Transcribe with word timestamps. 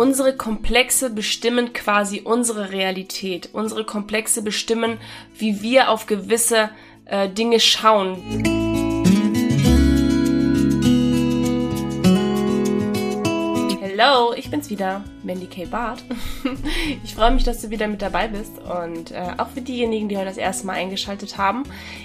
Unsere 0.00 0.34
Komplexe 0.34 1.10
bestimmen 1.10 1.74
quasi 1.74 2.22
unsere 2.24 2.72
Realität. 2.72 3.50
Unsere 3.52 3.84
Komplexe 3.84 4.40
bestimmen, 4.40 4.96
wie 5.36 5.60
wir 5.60 5.90
auf 5.90 6.06
gewisse 6.06 6.70
äh, 7.04 7.28
Dinge 7.28 7.60
schauen. 7.60 8.69
Ich 14.50 14.52
bin's 14.52 14.70
wieder, 14.70 15.04
Mandy 15.22 15.46
K. 15.46 15.64
Barth. 15.64 16.02
Ich 17.04 17.14
freue 17.14 17.30
mich, 17.30 17.44
dass 17.44 17.62
du 17.62 17.70
wieder 17.70 17.86
mit 17.86 18.02
dabei 18.02 18.26
bist 18.26 18.50
und 18.58 19.12
äh, 19.12 19.34
auch 19.38 19.50
für 19.50 19.60
diejenigen, 19.60 20.08
die 20.08 20.16
heute 20.16 20.26
das 20.26 20.38
erste 20.38 20.66
Mal 20.66 20.72
eingeschaltet 20.72 21.38
haben. 21.38 21.62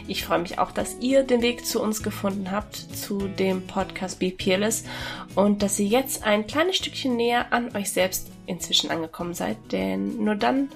Ich 0.08 0.24
freue 0.24 0.38
mich 0.38 0.60
auch, 0.60 0.72
dass 0.72 0.98
ihr 1.00 1.24
den 1.24 1.42
Weg 1.42 1.66
zu 1.66 1.82
uns 1.82 2.04
gefunden 2.04 2.52
habt, 2.52 2.76
zu 2.76 3.28
dem 3.28 3.66
Podcast 3.66 4.20
Be 4.20 4.30
Peerless 4.30 4.84
und 5.34 5.64
dass 5.64 5.80
ihr 5.80 5.88
jetzt 5.88 6.24
ein 6.24 6.46
kleines 6.46 6.76
Stückchen 6.76 7.16
näher 7.16 7.52
an 7.52 7.76
euch 7.76 7.90
selbst 7.90 8.30
inzwischen 8.46 8.92
angekommen 8.92 9.34
seid, 9.34 9.58
denn 9.72 10.24
nur 10.24 10.36
dann 10.36 10.70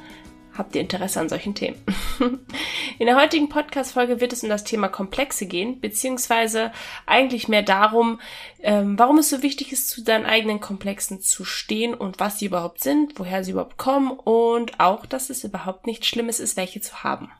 habt 0.59 0.75
ihr 0.75 0.81
Interesse 0.81 1.19
an 1.19 1.29
solchen 1.29 1.55
Themen. 1.55 1.77
In 2.99 3.07
der 3.07 3.15
heutigen 3.15 3.49
Podcast-Folge 3.49 4.21
wird 4.21 4.33
es 4.33 4.43
um 4.43 4.49
das 4.49 4.63
Thema 4.63 4.89
Komplexe 4.89 5.47
gehen, 5.47 5.79
beziehungsweise 5.79 6.71
eigentlich 7.07 7.47
mehr 7.47 7.63
darum, 7.63 8.19
ähm, 8.61 8.99
warum 8.99 9.17
es 9.17 9.29
so 9.29 9.41
wichtig 9.41 9.71
ist, 9.71 9.89
zu 9.89 10.03
deinen 10.03 10.25
eigenen 10.25 10.59
Komplexen 10.59 11.21
zu 11.21 11.45
stehen 11.45 11.95
und 11.95 12.19
was 12.19 12.37
sie 12.37 12.45
überhaupt 12.45 12.81
sind, 12.81 13.17
woher 13.17 13.43
sie 13.43 13.51
überhaupt 13.51 13.77
kommen 13.77 14.11
und 14.11 14.79
auch, 14.79 15.05
dass 15.07 15.29
es 15.29 15.43
überhaupt 15.43 15.87
nichts 15.87 16.07
Schlimmes 16.07 16.39
ist, 16.39 16.57
welche 16.57 16.81
zu 16.81 17.03
haben. 17.03 17.31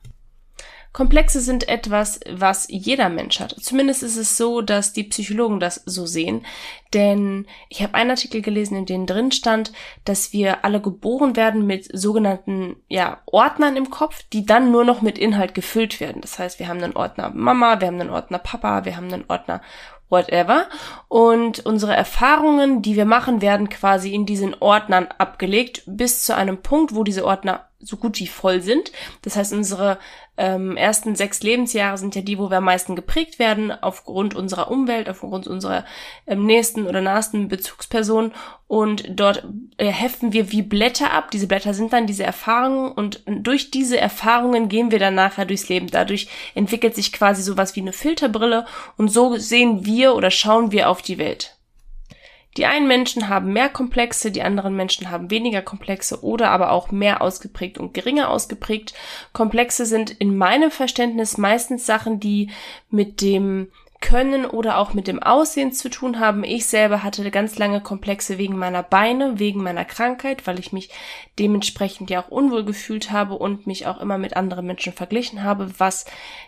Komplexe 0.92 1.40
sind 1.40 1.70
etwas, 1.70 2.20
was 2.32 2.66
jeder 2.68 3.10
Mensch 3.10 3.40
hat. 3.40 3.56
Zumindest 3.60 4.02
ist 4.02 4.18
es 4.18 4.38
so, 4.38 4.62
dass 4.62 4.92
die 4.92 5.04
Psychologen 5.04 5.60
das 5.60 5.84
so 5.86 6.08
sehen. 6.08 6.46
Denn 6.96 7.46
ich 7.70 7.84
habe 7.84 7.94
einen 7.94 8.10
Artikel 8.10 8.42
gelesen, 8.42 8.76
in 8.76 8.86
dem 8.88 9.06
drin 9.06 9.32
stand, 9.32 9.72
dass 10.04 10.34
wir 10.34 10.66
alle 10.66 10.82
geboren 10.82 11.36
werden 11.36 11.68
mit 11.68 11.88
sogenannten 11.96 12.78
ja, 12.88 13.22
Ordnern 13.28 13.78
im 13.78 13.92
Kopf, 13.92 14.24
die 14.34 14.46
dann 14.46 14.72
nur 14.72 14.84
noch 14.84 15.04
mit 15.04 15.20
Inhalt 15.20 15.54
gefüllt 15.54 16.00
werden. 16.00 16.22
Das 16.22 16.40
heißt, 16.40 16.58
wir 16.58 16.68
haben 16.68 16.84
einen 16.84 16.96
Ordner 16.96 17.30
Mama, 17.30 17.80
wir 17.80 17.88
haben 17.88 18.02
einen 18.02 18.10
Ordner 18.10 18.40
Papa, 18.40 18.84
wir 18.86 18.98
haben 18.98 19.14
einen 19.14 19.26
Ordner 19.28 19.62
whatever. 20.10 20.68
Und 21.08 21.66
unsere 21.66 21.96
Erfahrungen, 21.96 22.82
die 22.82 22.96
wir 22.96 23.06
machen, 23.06 23.42
werden 23.42 23.70
quasi 23.70 24.14
in 24.14 24.26
diesen 24.26 24.56
Ordnern 24.60 25.08
abgelegt, 25.20 25.84
bis 25.86 26.24
zu 26.24 26.36
einem 26.36 26.64
Punkt, 26.64 26.96
wo 26.96 27.04
diese 27.04 27.26
Ordner 27.26 27.69
so 27.80 27.98
gut 27.98 28.20
wie 28.20 28.28
voll 28.28 28.62
sind. 28.62 28.92
Das 29.22 29.36
heißt, 29.36 29.54
unsere 29.54 30.00
ähm, 30.38 30.78
ersten 30.78 31.16
sechs 31.16 31.42
Lebensjahre 31.44 31.98
sind 31.98 32.16
ja 32.16 32.22
die, 32.22 32.38
wo 32.38 32.50
wir 32.50 32.58
am 32.58 32.66
meisten 32.66 32.96
geprägt 32.96 33.40
werden, 33.40 33.72
aufgrund 33.72 34.36
unserer 34.36 34.72
Umwelt, 34.72 35.10
aufgrund 35.10 35.48
unserer 35.48 35.86
ähm, 36.28 36.46
nächsten 36.46 36.88
oder 36.88 37.02
nahesten 37.02 37.48
Bezugsperson. 37.48 38.32
Und 38.68 39.06
dort 39.10 39.46
äh, 39.78 39.88
heften 39.88 40.34
wir 40.34 40.52
wie 40.52 40.62
Blätter 40.62 41.12
ab. 41.12 41.32
Diese 41.32 41.48
Blätter 41.48 41.74
sind 41.74 41.94
dann 41.94 42.08
diese 42.08 42.24
Erfahrungen 42.24 42.92
und 42.92 43.24
durch 43.28 43.72
diese 43.72 44.00
Erfahrungen 44.00 44.70
gehen 44.70 44.92
wir 44.92 45.00
dann 45.00 45.16
nachher 45.16 45.46
durchs 45.46 45.70
Leben. 45.70 45.88
Dadurch 45.88 46.28
entwickelt 46.56 46.96
sich 46.96 47.12
quasi 47.12 47.42
sowas 47.42 47.76
wie 47.76 47.82
eine 47.82 47.94
Filterbrille 47.94 48.66
und 48.98 49.10
so 49.10 49.38
sehen 49.38 49.86
wir 49.86 50.16
oder 50.16 50.32
schauen 50.32 50.72
wir 50.72 50.90
auf 50.90 51.02
die 51.02 51.18
Welt. 51.18 51.59
Die 52.60 52.66
einen 52.66 52.90
Menschen 52.90 53.30
haben 53.30 53.54
mehr 53.54 53.70
Komplexe, 53.70 54.32
die 54.32 54.42
anderen 54.42 54.76
Menschen 54.76 55.10
haben 55.10 55.32
weniger 55.32 55.62
Komplexe 55.62 56.26
oder 56.26 56.52
aber 56.52 56.72
auch 56.72 56.92
mehr 56.92 57.22
ausgeprägt 57.22 57.78
und 57.78 57.94
geringer 57.94 58.30
ausgeprägt. 58.30 58.94
Komplexe 59.32 59.86
sind 59.86 60.12
in 60.12 60.36
meinem 60.36 60.70
Verständnis 60.70 61.38
meistens 61.38 61.86
Sachen, 61.86 62.20
die 62.20 62.50
mit 62.90 63.22
dem 63.22 63.70
können 64.02 64.46
oder 64.46 64.78
auch 64.78 64.94
mit 64.94 65.08
dem 65.08 65.22
Aussehen 65.22 65.74
zu 65.74 65.90
tun 65.90 66.20
haben. 66.20 66.44
Ich 66.44 66.68
selber 66.68 67.04
hatte 67.04 67.30
ganz 67.32 67.58
lange 67.58 67.82
Komplexe 67.82 68.38
wegen 68.38 68.58
meiner 68.58 68.82
Beine, 68.82 69.40
wegen 69.40 69.62
meiner 69.62 69.84
Krankheit, 69.84 70.48
weil 70.48 70.58
ich 70.58 70.72
mich 70.72 70.90
dementsprechend 71.38 72.10
ja 72.10 72.22
auch 72.22 72.30
unwohl 72.30 72.64
gefühlt 72.64 73.12
habe 73.12 73.36
und 73.36 73.68
mich 73.68 73.88
auch 73.88 74.00
immer 74.00 74.18
mit 74.18 74.38
anderen 74.38 74.66
Menschen 74.66 74.94
verglichen 74.94 75.44
habe, 75.44 75.70
was 75.80 76.06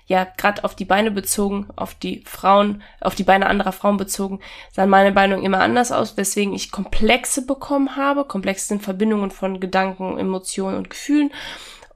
ja 0.07 0.25
gerade 0.38 0.63
auf 0.63 0.75
die 0.75 0.85
Beine 0.85 1.11
bezogen, 1.11 1.67
auf 1.75 1.94
die 1.94 2.23
Frauen, 2.25 2.81
auf 3.01 3.16
die 3.16 3.23
Beine 3.23 3.47
anderer 3.47 3.73
Frauen 3.73 3.97
bezogen, 3.97 4.40
sahen 4.72 4.90
meine 4.90 5.11
Beine 5.11 5.35
immer 5.41 5.59
anders 5.59 5.91
aus, 5.91 6.16
weswegen 6.16 6.53
ich 6.53 6.72
Komplexe 6.72 7.45
bekommen 7.45 7.97
habe. 7.97 8.23
Komplexe 8.23 8.67
sind 8.67 8.81
Verbindungen 8.81 9.29
von 9.29 9.59
Gedanken, 9.59 10.17
Emotionen 10.17 10.78
und 10.78 10.90
Gefühlen 10.90 11.31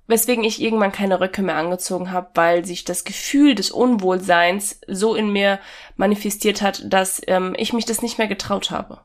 weswegen 0.07 0.43
ich 0.43 0.61
irgendwann 0.61 0.91
keine 0.91 1.19
Röcke 1.19 1.41
mehr 1.41 1.55
angezogen 1.55 2.11
habe, 2.11 2.29
weil 2.35 2.65
sich 2.65 2.83
das 2.83 3.03
Gefühl 3.03 3.55
des 3.55 3.71
Unwohlseins 3.71 4.79
so 4.87 5.15
in 5.15 5.31
mir 5.31 5.59
manifestiert 5.95 6.61
hat, 6.61 6.83
dass 6.85 7.21
ähm, 7.27 7.55
ich 7.57 7.73
mich 7.73 7.85
das 7.85 8.01
nicht 8.01 8.17
mehr 8.17 8.27
getraut 8.27 8.71
habe. 8.71 8.99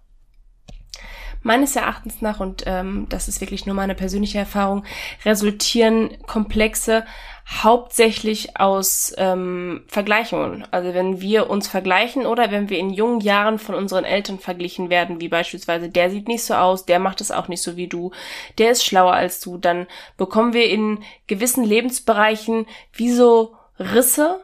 Meines 1.43 1.75
Erachtens 1.75 2.21
nach, 2.21 2.39
und 2.39 2.65
ähm, 2.67 3.07
das 3.09 3.27
ist 3.27 3.41
wirklich 3.41 3.65
nur 3.65 3.75
meine 3.75 3.95
persönliche 3.95 4.39
Erfahrung, 4.39 4.85
resultieren 5.25 6.19
Komplexe 6.27 7.05
hauptsächlich 7.51 8.59
aus 8.59 9.13
ähm, 9.19 9.83
Vergleichungen. 9.89 10.67
Also 10.71 10.95
wenn 10.95 11.21
wir 11.21 11.51
uns 11.51 11.67
vergleichen 11.67 12.25
oder 12.25 12.53
wenn 12.53 12.71
wir 12.71 12.79
in 12.79 12.91
jungen 12.91 13.21
Jahren 13.21 13.59
von 13.59 13.75
unseren 13.75 14.05
Eltern 14.05 14.39
verglichen 14.39 14.89
werden, 14.89 15.21
wie 15.21 15.29
beispielsweise 15.29 15.89
der 15.89 16.11
sieht 16.11 16.29
nicht 16.29 16.45
so 16.45 16.55
aus, 16.55 16.87
der 16.87 17.01
macht 17.01 17.21
es 17.21 17.33
auch 17.33 17.49
nicht 17.49 17.63
so 17.63 17.77
wie 17.77 17.89
du, 17.89 18.13
der 18.59 18.71
ist 18.71 18.85
schlauer 18.85 19.15
als 19.15 19.41
du, 19.41 19.59
dann 19.59 19.89
bekommen 20.17 20.53
wir 20.53 20.71
in 20.71 21.03
gewissen 21.27 21.65
Lebensbereichen 21.65 22.67
wie 22.93 23.11
so 23.11 23.57
Risse 23.79 24.41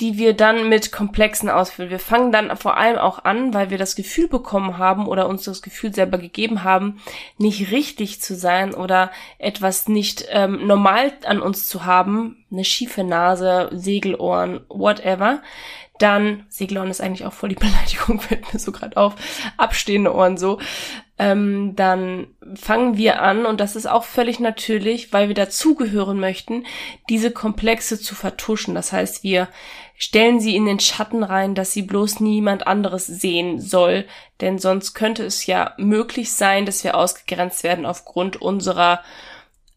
die 0.00 0.18
wir 0.18 0.34
dann 0.34 0.68
mit 0.68 0.90
Komplexen 0.90 1.48
ausfüllen. 1.48 1.90
Wir 1.90 1.98
fangen 1.98 2.32
dann 2.32 2.56
vor 2.56 2.76
allem 2.76 2.98
auch 2.98 3.24
an, 3.24 3.54
weil 3.54 3.70
wir 3.70 3.78
das 3.78 3.94
Gefühl 3.94 4.26
bekommen 4.26 4.78
haben 4.78 5.06
oder 5.06 5.28
uns 5.28 5.44
das 5.44 5.62
Gefühl 5.62 5.94
selber 5.94 6.18
gegeben 6.18 6.64
haben, 6.64 7.00
nicht 7.38 7.70
richtig 7.70 8.20
zu 8.20 8.34
sein 8.34 8.74
oder 8.74 9.10
etwas 9.38 9.88
nicht 9.88 10.26
ähm, 10.30 10.66
normal 10.66 11.12
an 11.24 11.40
uns 11.40 11.68
zu 11.68 11.84
haben, 11.84 12.44
eine 12.50 12.64
schiefe 12.64 13.04
Nase, 13.04 13.68
Segelohren, 13.72 14.60
whatever, 14.68 15.42
dann, 15.98 16.46
Segelohren 16.48 16.90
ist 16.90 17.00
eigentlich 17.00 17.26
auch 17.26 17.32
voll 17.32 17.50
die 17.50 17.54
Beleidigung, 17.66 18.20
fällt 18.20 18.52
mir 18.52 18.58
so 18.58 18.72
gerade 18.72 18.96
auf, 18.96 19.14
abstehende 19.56 20.14
Ohren 20.14 20.36
so, 20.36 20.58
ähm, 21.22 21.76
dann 21.76 22.26
fangen 22.56 22.96
wir 22.96 23.22
an, 23.22 23.46
und 23.46 23.60
das 23.60 23.76
ist 23.76 23.86
auch 23.86 24.02
völlig 24.02 24.40
natürlich, 24.40 25.12
weil 25.12 25.28
wir 25.28 25.36
dazugehören 25.36 26.18
möchten, 26.18 26.66
diese 27.08 27.30
Komplexe 27.30 28.00
zu 28.00 28.16
vertuschen. 28.16 28.74
Das 28.74 28.92
heißt, 28.92 29.22
wir 29.22 29.46
stellen 29.96 30.40
sie 30.40 30.56
in 30.56 30.66
den 30.66 30.80
Schatten 30.80 31.22
rein, 31.22 31.54
dass 31.54 31.72
sie 31.72 31.82
bloß 31.82 32.18
niemand 32.18 32.66
anderes 32.66 33.06
sehen 33.06 33.60
soll, 33.60 34.04
denn 34.40 34.58
sonst 34.58 34.94
könnte 34.94 35.24
es 35.24 35.46
ja 35.46 35.74
möglich 35.76 36.32
sein, 36.32 36.66
dass 36.66 36.82
wir 36.82 36.96
ausgegrenzt 36.96 37.62
werden 37.62 37.86
aufgrund 37.86 38.42
unserer 38.42 39.00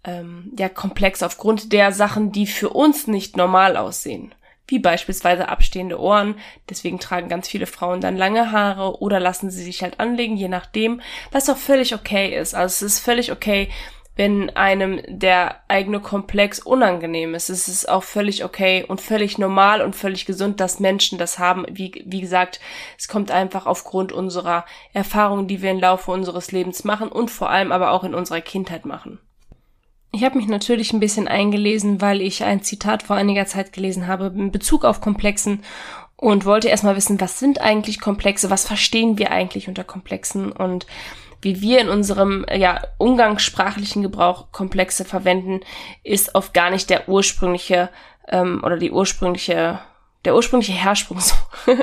ähm, 0.04 0.52
ja 0.58 0.68
Komplex, 0.68 1.22
aufgrund 1.22 1.72
der 1.74 1.92
Sachen, 1.92 2.32
die 2.32 2.48
für 2.48 2.70
uns 2.70 3.06
nicht 3.06 3.38
normal 3.38 3.78
aussehen 3.78 4.34
wie 4.68 4.80
beispielsweise 4.80 5.50
abstehende 5.50 6.00
Ohren. 6.00 6.36
Deswegen 6.70 7.00
tragen 7.00 7.30
ganz 7.30 7.48
viele 7.48 7.68
Frauen 7.68 8.02
dann 8.02 8.18
lange 8.18 8.52
Haare 8.52 9.00
oder 9.02 9.20
lassen 9.20 9.50
sie 9.50 9.64
sich 9.64 9.84
halt 9.84 10.00
anlegen, 10.00 10.38
je 10.38 10.48
nachdem, 10.48 11.02
was 11.32 11.50
auch 11.50 11.58
völlig 11.58 11.94
okay 11.94 12.36
ist. 12.38 12.56
Also 12.56 12.86
es 12.86 12.94
ist 12.94 13.00
völlig 13.00 13.32
okay, 13.32 13.70
wenn 14.16 14.50
einem 14.56 15.02
der 15.08 15.60
eigene 15.68 16.00
Komplex 16.00 16.60
unangenehm 16.60 17.36
ist. 17.36 17.50
Es 17.50 17.68
ist 17.68 17.90
auch 17.90 18.04
völlig 18.04 18.46
okay 18.46 18.86
und 18.88 19.02
völlig 19.02 19.38
normal 19.38 19.82
und 19.82 19.96
völlig 19.96 20.26
gesund, 20.26 20.60
dass 20.60 20.80
Menschen 20.80 21.18
das 21.18 21.38
haben. 21.38 21.66
Wie, 21.70 22.04
wie 22.06 22.22
gesagt, 22.22 22.60
es 22.98 23.08
kommt 23.08 23.30
einfach 23.30 23.66
aufgrund 23.66 24.14
unserer 24.14 24.66
Erfahrungen, 24.94 25.48
die 25.48 25.62
wir 25.62 25.72
im 25.72 25.80
Laufe 25.80 26.12
unseres 26.12 26.52
Lebens 26.52 26.86
machen 26.86 27.10
und 27.10 27.30
vor 27.30 27.50
allem 27.50 27.72
aber 27.72 27.92
auch 27.92 28.04
in 28.04 28.16
unserer 28.16 28.42
Kindheit 28.42 28.86
machen. 28.86 29.20
Ich 30.16 30.24
habe 30.24 30.38
mich 30.38 30.48
natürlich 30.48 30.94
ein 30.94 31.02
bisschen 31.02 31.28
eingelesen, 31.28 32.00
weil 32.00 32.22
ich 32.22 32.46
ein 32.46 32.64
Zitat 32.64 33.04
vor 33.04 33.18
einiger 33.18 33.48
Zeit 33.48 33.74
gelesen 33.74 34.08
habe 34.08 34.32
in 34.34 34.50
Bezug 34.50 34.86
auf 34.86 35.02
Komplexen 35.02 35.62
und 36.16 36.46
wollte 36.46 36.70
erstmal 36.70 36.96
wissen, 36.96 37.20
was 37.20 37.38
sind 37.38 37.60
eigentlich 37.60 38.00
Komplexe, 38.00 38.50
was 38.50 38.66
verstehen 38.66 39.18
wir 39.18 39.32
eigentlich 39.32 39.68
unter 39.68 39.84
Komplexen 39.84 40.54
und 40.54 40.88
wie 41.42 41.60
wir 41.60 41.82
in 41.82 41.90
unserem 41.90 42.46
ja, 42.50 42.82
umgangssprachlichen 42.98 44.04
Gebrauch 44.04 44.54
Komplexe 44.54 45.04
verwenden, 45.04 45.60
ist 46.06 46.34
oft 46.34 46.54
gar 46.54 46.70
nicht 46.70 46.90
der 46.90 47.10
ursprüngliche 47.10 47.90
ähm, 48.30 48.62
oder 48.64 48.78
die 48.78 48.92
ursprüngliche 48.92 49.82
der 50.24 50.34
ursprüngliche 50.34 50.74
Hersprung 50.74 51.20
so. 51.20 51.36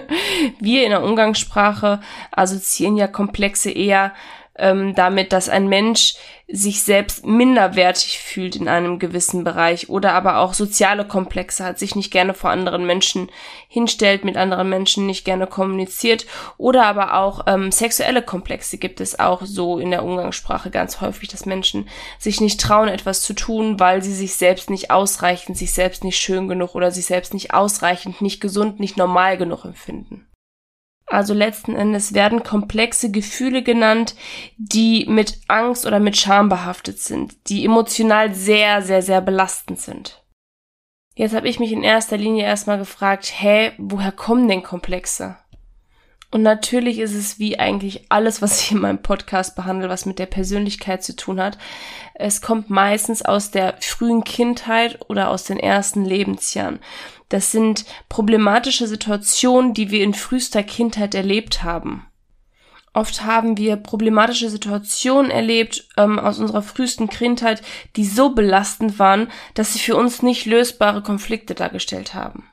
wir 0.59 0.85
in 0.85 0.91
der 0.91 1.05
Umgangssprache 1.05 2.01
assoziieren 2.31 2.97
ja 2.97 3.09
Komplexe 3.09 3.71
eher 3.71 4.15
ähm, 4.57 4.95
damit, 4.95 5.33
dass 5.33 5.49
ein 5.49 5.69
Mensch 5.69 6.15
sich 6.47 6.83
selbst 6.83 7.25
minderwertig 7.25 8.19
fühlt 8.19 8.57
in 8.57 8.69
einem 8.69 8.99
gewissen 8.99 9.43
Bereich 9.43 9.89
oder 9.89 10.13
aber 10.13 10.39
auch 10.39 10.53
soziale 10.53 11.07
Komplexe 11.07 11.65
hat, 11.65 11.79
sich 11.79 11.97
nicht 11.97 12.11
gerne 12.11 12.35
vor 12.35 12.51
anderen 12.51 12.85
Menschen 12.85 13.31
hinstellt, 13.69 14.25
mit 14.25 14.37
anderen 14.37 14.69
Menschen 14.69 15.07
nicht 15.07 15.25
gerne 15.25 15.47
kommuniziert 15.47 16.27
oder 16.59 16.85
aber 16.85 17.15
auch 17.15 17.47
ähm, 17.47 17.73
sexuelle 17.73 18.21
Komplexe 18.21 18.77
gibt 18.77 19.01
es 19.01 19.19
auch 19.19 19.41
so 19.45 19.79
in 19.79 19.91
der 19.91 20.05
Umgangssprache 20.05 20.71
ganz 20.71 21.01
häufig, 21.01 21.29
dass 21.29 21.47
Menschen 21.47 21.89
sich 22.19 22.43
nicht 22.43 22.61
trauen, 22.61 22.89
etwas 22.89 23.23
zu 23.23 23.33
tun, 23.33 23.81
weil 23.81 24.03
sie 24.03 24.15
sich 24.15 24.35
selbst 24.35 24.69
nicht 24.69 24.91
ausreichend, 24.91 25.57
sich 25.57 25.73
selbst 25.73 26.05
nicht 26.05 26.19
schön 26.19 26.49
genug 26.49 26.75
oder 26.75 26.91
sich 26.91 27.07
selbst 27.07 27.33
nicht 27.33 27.55
ausreichend, 27.55 28.21
nicht 28.21 28.43
gesund, 28.43 28.79
nicht 28.79 28.99
normal 28.99 29.39
genug 29.39 29.65
empfinden. 29.65 30.27
Also 31.13 31.35
letzten 31.35 31.77
Endes 31.77 32.15
werden 32.15 32.43
komplexe 32.43 33.11
Gefühle 33.11 33.63
genannt, 33.63 34.15
die 34.57 35.05
mit 35.07 35.43
Angst 35.47 35.85
oder 35.85 36.01
mit 36.01 36.17
Scham 36.17 36.49
behaftet 36.49 37.01
sind, 37.01 37.35
die 37.51 37.67
emotional 37.67 38.35
sehr, 38.35 38.81
sehr, 38.81 39.03
sehr 39.03 39.21
belastend 39.21 39.79
sind. 39.79 40.25
Jetzt 41.15 41.35
habe 41.35 41.51
ich 41.51 41.61
mich 41.61 41.71
in 41.71 41.83
erster 41.83 42.17
Linie 42.17 42.45
erstmal 42.45 42.79
gefragt, 42.79 43.31
hä, 43.37 43.73
woher 43.77 44.11
kommen 44.11 44.49
denn 44.49 44.63
Komplexe? 44.63 45.37
Und 46.31 46.41
natürlich 46.41 46.99
ist 46.99 47.15
es 47.15 47.39
wie 47.39 47.59
eigentlich 47.59 48.07
alles, 48.09 48.41
was 48.41 48.63
ich 48.63 48.73
in 48.73 48.81
meinem 48.81 49.03
Podcast 49.03 49.55
behandle, 49.55 49.91
was 49.91 50.07
mit 50.07 50.19
der 50.19 50.25
Persönlichkeit 50.25 51.05
zu 51.05 51.15
tun 51.15 51.39
hat. 51.39 51.59
Es 52.15 52.41
kommt 52.41 52.71
meistens 52.71 53.23
aus 53.23 53.51
der 53.51 53.75
frühen 53.81 54.25
Kindheit 54.25 54.99
oder 55.09 55.29
aus 55.29 55.45
den 55.45 55.59
ersten 55.59 56.07
Lebensjahren. 56.07 56.81
Das 57.33 57.51
sind 57.51 57.87
problematische 58.11 58.87
Situationen, 58.87 59.73
die 59.73 59.91
wir 59.91 60.05
in 60.05 60.13
frühester 60.13 60.63
Kindheit 60.63 61.15
erlebt 61.15 61.63
haben. 61.63 62.05
Oft 62.93 63.25
haben 63.25 63.57
wir 63.57 63.77
problematische 63.77 64.51
Situationen 64.51 65.31
erlebt 65.31 65.89
ähm, 65.97 66.19
aus 66.19 66.39
unserer 66.39 66.61
frühesten 66.61 67.09
Kindheit, 67.09 67.63
die 67.97 68.05
so 68.05 68.35
belastend 68.35 68.99
waren, 68.99 69.29
dass 69.55 69.73
sie 69.73 69.79
für 69.79 69.97
uns 69.97 70.21
nicht 70.21 70.45
lösbare 70.45 71.03
Konflikte 71.03 71.55
dargestellt 71.55 72.13
haben. 72.13 72.52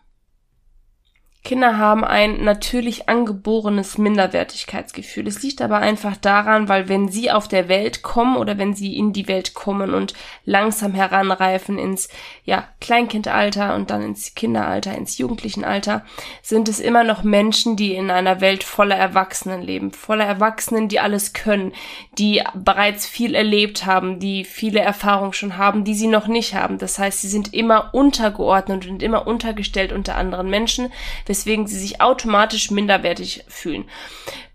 Kinder 1.42 1.78
haben 1.78 2.04
ein 2.04 2.44
natürlich 2.44 3.08
angeborenes 3.08 3.98
Minderwertigkeitsgefühl. 3.98 5.26
Es 5.26 5.42
liegt 5.42 5.62
aber 5.62 5.78
einfach 5.78 6.18
daran, 6.18 6.68
weil 6.68 6.90
wenn 6.90 7.08
sie 7.08 7.32
auf 7.32 7.48
der 7.48 7.70
Welt 7.70 8.02
kommen 8.02 8.36
oder 8.36 8.58
wenn 8.58 8.74
sie 8.74 8.98
in 8.98 9.14
die 9.14 9.30
Welt 9.30 9.54
kommen 9.54 9.94
und 9.94 10.14
langsam 10.44 10.94
heranreifen 10.94 11.80
ins 11.80 12.10
ja, 12.44 12.68
Kleinkindalter 12.82 13.74
und 13.76 13.90
dann 13.90 14.02
ins 14.02 14.36
Kinderalter, 14.36 14.94
ins 14.96 15.18
Jugendlichenalter, 15.18 16.06
sind 16.42 16.68
es 16.68 16.82
immer 16.82 17.06
noch 17.06 17.24
Menschen, 17.24 17.78
die 17.78 17.96
in 17.96 18.12
einer 18.12 18.42
Welt 18.42 18.66
voller 18.66 18.98
Erwachsenen 18.98 19.62
leben, 19.62 19.92
voller 19.92 20.26
Erwachsenen, 20.26 20.90
die 20.90 21.00
alles 21.00 21.32
können, 21.32 21.72
die 22.18 22.44
bereits 22.54 23.08
viel 23.08 23.34
erlebt 23.34 23.86
haben, 23.86 24.20
die 24.20 24.44
viele 24.44 24.82
Erfahrungen 24.82 25.34
schon 25.34 25.58
haben, 25.58 25.86
die 25.86 25.96
sie 25.96 26.08
noch 26.08 26.28
nicht 26.28 26.54
haben. 26.54 26.78
Das 26.78 27.00
heißt, 27.00 27.22
sie 27.22 27.30
sind 27.30 27.54
immer 27.54 27.94
untergeordnet 27.94 28.88
und 28.88 29.02
immer 29.02 29.26
untergestellt 29.26 29.94
unter 29.94 30.16
anderen 30.16 30.50
Menschen 30.50 30.92
weswegen 31.30 31.68
sie 31.68 31.78
sich 31.78 32.02
automatisch 32.02 32.72
minderwertig 32.72 33.46
fühlen. 33.48 33.88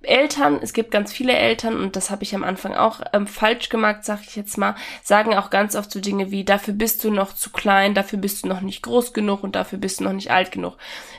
Eltern, 0.02 0.58
es 0.60 0.72
gibt 0.72 0.90
ganz 0.90 1.12
viele 1.12 1.32
Eltern, 1.32 1.76
und 1.76 1.94
das 1.94 2.10
habe 2.10 2.24
ich 2.24 2.34
am 2.34 2.42
Anfang 2.42 2.74
auch 2.74 3.00
ähm, 3.12 3.28
falsch 3.28 3.68
gemacht, 3.68 3.98
sag 4.02 4.22
ich 4.22 4.34
jetzt 4.34 4.58
mal, 4.58 4.74
sagen 5.02 5.34
auch 5.34 5.50
ganz 5.50 5.76
oft 5.76 5.90
so 5.90 6.00
Dinge 6.00 6.32
wie, 6.32 6.44
dafür 6.44 6.74
bist 6.74 7.04
du 7.04 7.12
noch 7.12 7.32
zu 7.32 7.50
klein, 7.50 7.94
dafür 7.94 8.18
bist 8.18 8.44
du 8.44 8.48
noch 8.48 8.60
nicht 8.60 8.82
groß 8.82 9.12
genug 9.12 9.44
und 9.44 9.54
dafür 9.54 9.78
bist 9.78 10.00
du 10.00 10.04
noch 10.04 10.12
nicht 10.12 10.32
alt 10.32 10.50
genug. 10.50 10.76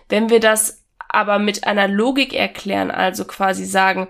Wenn 0.10 0.30
wir 0.30 0.42
das 0.42 0.84
aber 1.08 1.40
mit 1.40 1.66
einer 1.66 1.88
Logik 1.88 2.34
erklären, 2.34 2.92
also 2.92 3.24
quasi 3.24 3.64
sagen, 3.64 4.10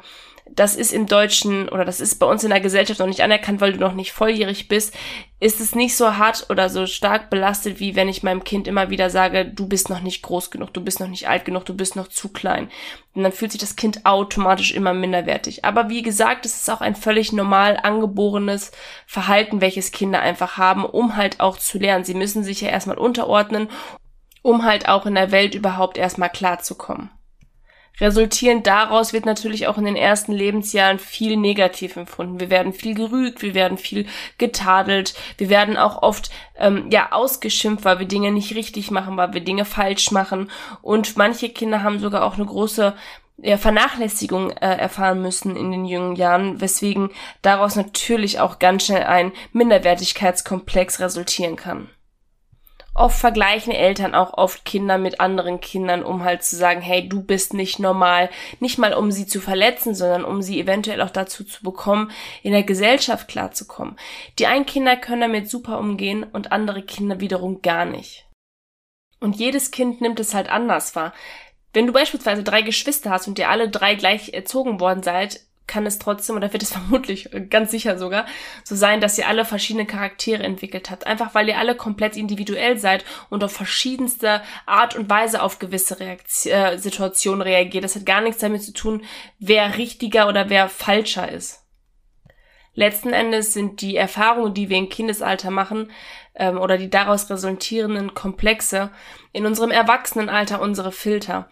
das 0.52 0.76
ist 0.76 0.94
im 0.94 1.08
Deutschen 1.08 1.68
oder 1.70 1.86
das 1.86 2.00
ist 2.00 2.16
bei 2.16 2.28
uns 2.28 2.44
in 2.44 2.52
der 2.52 2.62
Gesellschaft 2.62 3.00
noch 3.00 3.08
nicht 3.08 3.22
anerkannt, 3.22 3.62
weil 3.62 3.74
du 3.74 3.80
noch 3.80 3.94
nicht 3.94 4.12
volljährig 4.12 4.68
bist, 4.68 4.94
ist 5.40 5.60
es 5.60 5.76
nicht 5.76 5.98
so 5.98 6.18
hart 6.18 6.46
oder 6.50 6.70
so 6.70 6.86
stark 6.86 7.30
belastet, 7.30 7.80
wie 7.80 7.96
wenn 7.96 8.08
ich 8.08 8.24
meinem 8.24 8.44
Kind 8.44 8.68
immer 8.68 8.90
wieder 8.90 9.10
sage, 9.10 9.46
du 9.46 9.68
bist 9.68 9.90
noch 9.90 10.02
nicht 10.02 10.22
groß 10.22 10.52
genug, 10.52 10.74
du 10.74 10.82
bist 10.82 11.00
noch 11.00 11.08
nicht 11.08 11.28
alt 11.28 11.46
genug, 11.46 11.66
du 11.66 11.74
bist 11.74 11.96
noch 11.96 12.08
zu 12.08 12.30
klein. 12.30 12.70
Und 13.16 13.24
dann 13.24 13.32
fühlt 13.32 13.52
sich 13.52 13.62
das 13.62 13.76
Kind 13.76 14.06
automatisch 14.06 14.74
immer 14.74 14.94
minderwertig. 14.94 15.66
Aber 15.66 15.90
wie 15.90 16.04
gesagt, 16.04 16.46
es 16.46 16.56
ist 16.56 16.70
auch 16.70 16.82
ein 16.82 16.96
völlig 16.96 17.34
normal 17.34 17.80
angeborenes 17.82 18.72
Verhalten, 19.08 19.62
welches 19.62 19.92
Kinder 19.92 20.22
einfach 20.22 20.58
haben, 20.58 20.86
um 20.86 21.16
halt 21.16 21.40
auch 21.40 21.58
zu 21.58 21.80
lernen. 21.80 22.06
Sie 22.06 22.14
müssen 22.14 22.44
sich 22.44 22.62
ja 22.62 22.70
erstmal 22.70 22.98
unterordnen, 22.98 23.68
um 24.42 24.64
halt 24.64 24.88
auch 24.88 25.06
in 25.06 25.16
der 25.16 25.32
Welt 25.32 25.56
überhaupt 25.56 25.98
erstmal 25.98 26.30
klarzukommen. 26.30 27.10
Resultierend 28.00 28.68
daraus 28.68 29.14
wird 29.14 29.26
natürlich 29.26 29.68
auch 29.68 29.78
in 29.78 29.86
den 29.86 29.96
ersten 29.96 30.34
Lebensjahren 30.34 31.00
viel 31.00 31.38
negativ 31.38 31.96
empfunden. 31.96 32.40
Wir 32.40 32.50
werden 32.50 32.74
viel 32.74 32.94
gerügt, 32.94 33.42
wir 33.42 33.54
werden 33.54 33.78
viel 33.78 34.06
getadelt, 34.38 35.16
wir 35.38 35.50
werden 35.50 35.78
auch 35.78 36.02
oft 36.04 36.30
ähm, 36.58 36.90
ja 36.92 37.12
ausgeschimpft, 37.12 37.86
weil 37.86 38.00
wir 38.00 38.08
Dinge 38.08 38.32
nicht 38.32 38.56
richtig 38.56 38.92
machen, 38.92 39.18
weil 39.18 39.34
wir 39.34 39.42
Dinge 39.42 39.66
falsch 39.66 40.12
machen. 40.12 40.52
Und 40.82 41.18
manche 41.18 41.50
Kinder 41.50 41.84
haben 41.84 42.00
sogar 42.00 42.24
auch 42.24 42.36
eine 42.36 42.46
große 42.46 42.94
ja, 43.38 43.58
Vernachlässigung 43.58 44.52
äh, 44.52 44.78
erfahren 44.78 45.22
müssen 45.22 45.56
in 45.56 45.72
den 45.72 45.86
jungen 45.86 46.16
Jahren, 46.16 46.62
weswegen 46.62 47.10
daraus 47.42 47.76
natürlich 47.76 48.40
auch 48.40 48.60
ganz 48.60 48.86
schnell 48.86 49.04
ein 49.04 49.32
Minderwertigkeitskomplex 49.54 51.00
resultieren 51.00 51.56
kann 51.56 51.90
oft 52.96 53.20
vergleichen 53.20 53.74
Eltern 53.74 54.16
auch 54.16 54.34
oft 54.34 54.64
Kinder 54.64 54.98
mit 54.98 55.20
anderen 55.20 55.60
Kindern, 55.60 56.02
um 56.04 56.24
halt 56.24 56.44
zu 56.44 56.56
sagen, 56.56 56.82
hey, 56.82 57.08
du 57.08 57.22
bist 57.22 57.54
nicht 57.54 57.78
normal. 57.78 58.30
Nicht 58.62 58.78
mal 58.78 58.94
um 58.94 59.12
sie 59.12 59.28
zu 59.28 59.42
verletzen, 59.42 59.94
sondern 59.94 60.24
um 60.24 60.42
sie 60.42 60.60
eventuell 60.60 61.02
auch 61.02 61.10
dazu 61.10 61.44
zu 61.44 61.62
bekommen, 61.62 62.10
in 62.42 62.54
der 62.54 62.64
Gesellschaft 62.64 63.28
klarzukommen. 63.28 63.98
Die 64.40 64.48
einen 64.48 64.66
Kinder 64.66 64.96
können 64.96 65.22
damit 65.22 65.50
super 65.50 65.78
umgehen 65.78 66.24
und 66.24 66.54
andere 66.54 66.82
Kinder 66.82 67.20
wiederum 67.20 67.62
gar 67.62 67.86
nicht. 67.86 68.26
Und 69.20 69.36
jedes 69.36 69.72
Kind 69.72 70.00
nimmt 70.00 70.20
es 70.20 70.34
halt 70.34 70.50
anders 70.50 70.96
wahr. 70.96 71.14
Wenn 71.74 71.88
du 71.88 71.94
beispielsweise 71.94 72.44
drei 72.44 72.62
Geschwister 72.62 73.10
hast 73.10 73.28
und 73.28 73.38
ihr 73.38 73.50
alle 73.50 73.70
drei 73.70 73.96
gleich 73.96 74.34
erzogen 74.34 74.80
worden 74.80 75.04
seid, 75.04 75.42
kann 75.68 75.86
es 75.86 76.00
trotzdem, 76.00 76.36
oder 76.36 76.52
wird 76.54 76.64
es 76.64 76.72
vermutlich 76.74 77.30
ganz 77.50 77.72
sicher 77.72 77.98
sogar, 77.98 78.26
so 78.64 78.76
sein, 78.76 79.02
dass 79.02 79.18
ihr 79.18 79.28
alle 79.28 79.46
verschiedene 79.46 79.86
Charaktere 79.86 80.44
entwickelt 80.44 80.90
habt. 80.90 81.08
Einfach 81.08 81.36
weil 81.36 81.50
ihr 81.50 81.58
alle 81.58 81.76
komplett 81.76 82.18
individuell 82.18 82.78
seid 82.78 83.06
und 83.30 83.44
auf 83.44 83.52
verschiedenste 83.52 84.42
Art 84.66 84.96
und 84.96 85.10
Weise 85.10 85.42
auf 85.42 85.60
gewisse 85.60 86.00
Reaktion, 86.00 86.54
äh, 86.54 86.78
Situationen 86.78 87.42
reagiert. 87.42 87.84
Das 87.84 87.96
hat 87.96 88.06
gar 88.06 88.22
nichts 88.22 88.42
damit 88.42 88.64
zu 88.64 88.74
tun, 88.74 89.04
wer 89.40 89.78
richtiger 89.78 90.28
oder 90.28 90.50
wer 90.50 90.70
falscher 90.70 91.32
ist. 91.32 91.62
Letzten 92.78 93.14
Endes 93.14 93.54
sind 93.54 93.80
die 93.80 93.96
Erfahrungen, 93.96 94.54
die 94.54 94.70
wir 94.70 94.78
im 94.78 94.90
Kindesalter 94.90 95.50
machen, 95.50 95.90
ähm, 96.36 96.58
oder 96.58 96.78
die 96.78 96.90
daraus 96.90 97.30
resultierenden 97.30 98.14
Komplexe 98.14 98.92
in 99.32 99.46
unserem 99.46 99.72
Erwachsenenalter 99.72 100.62
unsere 100.62 100.92
Filter. 100.92 101.50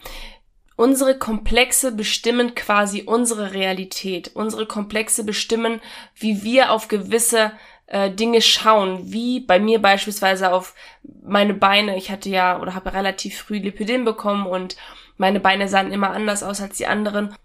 Unsere 0.76 1.18
Komplexe 1.18 1.92
bestimmen 1.92 2.56
quasi 2.56 3.04
unsere 3.06 3.54
Realität. 3.54 4.32
Unsere 4.34 4.66
Komplexe 4.66 5.24
bestimmen, 5.24 5.80
wie 6.16 6.44
wir 6.44 6.72
auf 6.72 6.88
gewisse 6.88 7.52
äh, 7.88 8.10
Dinge 8.12 8.42
schauen, 8.42 9.12
wie 9.12 9.40
bei 9.40 9.60
mir 9.60 9.82
beispielsweise 9.82 10.52
auf 10.52 10.74
meine 11.22 11.54
Beine. 11.54 11.96
Ich 11.98 12.10
hatte 12.10 12.30
ja 12.30 12.60
oder 12.60 12.74
habe 12.74 12.94
relativ 12.94 13.38
früh 13.38 13.60
Lipidem 13.60 14.04
bekommen 14.04 14.48
und 14.48 14.76
meine 15.18 15.40
Beine 15.40 15.68
sahen 15.68 15.92
immer 15.92 16.10
anders 16.10 16.42
aus 16.42 16.60
als 16.60 16.78
die 16.78 16.88
anderen, 16.88 17.36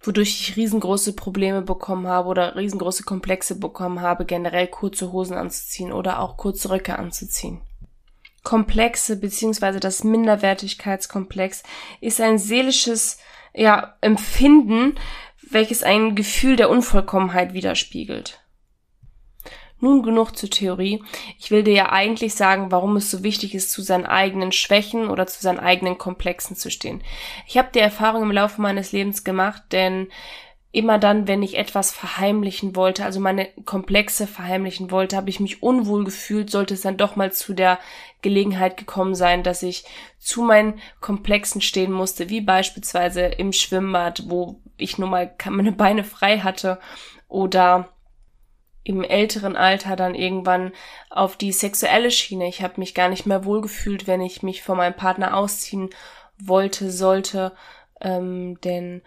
wodurch 0.00 0.40
ich 0.40 0.56
riesengroße 0.56 1.14
Probleme 1.14 1.62
bekommen 1.62 2.06
habe 2.06 2.28
oder 2.28 2.54
riesengroße 2.54 3.02
Komplexe 3.02 3.58
bekommen 3.58 4.00
habe, 4.00 4.24
generell 4.24 4.68
kurze 4.68 5.12
Hosen 5.12 5.36
anzuziehen 5.36 5.92
oder 5.92 6.20
auch 6.20 6.36
kurze 6.36 6.70
Röcke 6.70 6.98
anzuziehen. 6.98 7.60
Komplexe 8.46 9.16
beziehungsweise 9.16 9.80
das 9.80 10.04
Minderwertigkeitskomplex 10.04 11.64
ist 12.00 12.20
ein 12.20 12.38
seelisches 12.38 13.18
ja, 13.52 13.96
Empfinden, 14.00 14.94
welches 15.42 15.82
ein 15.82 16.14
Gefühl 16.14 16.54
der 16.54 16.70
Unvollkommenheit 16.70 17.54
widerspiegelt. 17.54 18.40
Nun 19.80 20.04
genug 20.04 20.36
zur 20.36 20.48
Theorie. 20.48 21.02
Ich 21.40 21.50
will 21.50 21.64
dir 21.64 21.74
ja 21.74 21.90
eigentlich 21.90 22.34
sagen, 22.34 22.70
warum 22.70 22.94
es 22.94 23.10
so 23.10 23.24
wichtig 23.24 23.52
ist, 23.52 23.72
zu 23.72 23.82
seinen 23.82 24.06
eigenen 24.06 24.52
Schwächen 24.52 25.08
oder 25.08 25.26
zu 25.26 25.42
seinen 25.42 25.58
eigenen 25.58 25.98
Komplexen 25.98 26.54
zu 26.54 26.70
stehen. 26.70 27.02
Ich 27.48 27.58
habe 27.58 27.70
die 27.74 27.80
Erfahrung 27.80 28.22
im 28.22 28.30
Laufe 28.30 28.62
meines 28.62 28.92
Lebens 28.92 29.24
gemacht, 29.24 29.64
denn 29.72 30.06
immer 30.76 30.98
dann, 30.98 31.26
wenn 31.26 31.42
ich 31.42 31.56
etwas 31.56 31.90
verheimlichen 31.90 32.76
wollte, 32.76 33.02
also 33.02 33.18
meine 33.18 33.48
Komplexe 33.64 34.26
verheimlichen 34.26 34.90
wollte, 34.90 35.16
habe 35.16 35.30
ich 35.30 35.40
mich 35.40 35.62
unwohl 35.62 36.04
gefühlt, 36.04 36.50
sollte 36.50 36.74
es 36.74 36.82
dann 36.82 36.98
doch 36.98 37.16
mal 37.16 37.32
zu 37.32 37.54
der 37.54 37.78
Gelegenheit 38.26 38.76
gekommen 38.76 39.14
sein, 39.14 39.44
dass 39.44 39.62
ich 39.62 39.84
zu 40.18 40.42
meinen 40.42 40.80
Komplexen 41.00 41.60
stehen 41.60 41.92
musste, 41.92 42.28
wie 42.28 42.40
beispielsweise 42.40 43.20
im 43.20 43.52
Schwimmbad, 43.52 44.24
wo 44.26 44.60
ich 44.76 44.98
nun 44.98 45.10
mal 45.10 45.32
meine 45.48 45.70
Beine 45.70 46.02
frei 46.02 46.40
hatte 46.40 46.80
oder 47.28 47.88
im 48.82 49.04
älteren 49.04 49.54
Alter 49.54 49.94
dann 49.94 50.16
irgendwann 50.16 50.72
auf 51.08 51.36
die 51.36 51.52
sexuelle 51.52 52.10
Schiene. 52.10 52.48
Ich 52.48 52.62
habe 52.62 52.80
mich 52.80 52.94
gar 52.94 53.08
nicht 53.08 53.26
mehr 53.26 53.44
wohlgefühlt, 53.44 54.08
wenn 54.08 54.20
ich 54.20 54.42
mich 54.42 54.64
von 54.64 54.76
meinem 54.76 54.94
Partner 54.94 55.36
ausziehen 55.36 55.90
wollte, 56.36 56.90
sollte, 56.90 57.52
ähm, 58.00 58.60
denn 58.62 59.02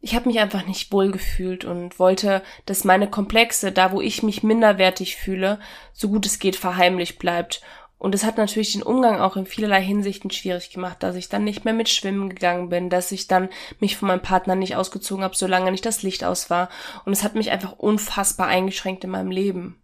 ich 0.00 0.14
habe 0.14 0.28
mich 0.28 0.40
einfach 0.40 0.66
nicht 0.66 0.92
wohlgefühlt 0.92 1.66
und 1.66 1.98
wollte, 1.98 2.42
dass 2.64 2.84
meine 2.84 3.08
Komplexe, 3.08 3.70
da 3.70 3.92
wo 3.92 4.00
ich 4.00 4.22
mich 4.22 4.42
minderwertig 4.42 5.16
fühle, 5.16 5.60
so 5.92 6.08
gut 6.08 6.24
es 6.24 6.38
geht 6.38 6.56
verheimlicht 6.56 7.18
bleibt. 7.18 7.62
Und 8.02 8.16
es 8.16 8.24
hat 8.24 8.36
natürlich 8.36 8.72
den 8.72 8.82
Umgang 8.82 9.20
auch 9.20 9.36
in 9.36 9.46
vielerlei 9.46 9.80
Hinsichten 9.80 10.32
schwierig 10.32 10.70
gemacht, 10.70 11.04
dass 11.04 11.14
ich 11.14 11.28
dann 11.28 11.44
nicht 11.44 11.64
mehr 11.64 11.72
mit 11.72 11.88
Schwimmen 11.88 12.30
gegangen 12.30 12.68
bin, 12.68 12.90
dass 12.90 13.12
ich 13.12 13.28
dann 13.28 13.48
mich 13.78 13.96
von 13.96 14.08
meinem 14.08 14.22
Partner 14.22 14.56
nicht 14.56 14.74
ausgezogen 14.74 15.22
habe, 15.22 15.36
solange 15.36 15.70
nicht 15.70 15.86
das 15.86 16.02
Licht 16.02 16.24
aus 16.24 16.50
war. 16.50 16.68
Und 17.04 17.12
es 17.12 17.22
hat 17.22 17.36
mich 17.36 17.52
einfach 17.52 17.78
unfassbar 17.78 18.48
eingeschränkt 18.48 19.04
in 19.04 19.10
meinem 19.10 19.30
Leben. 19.30 19.80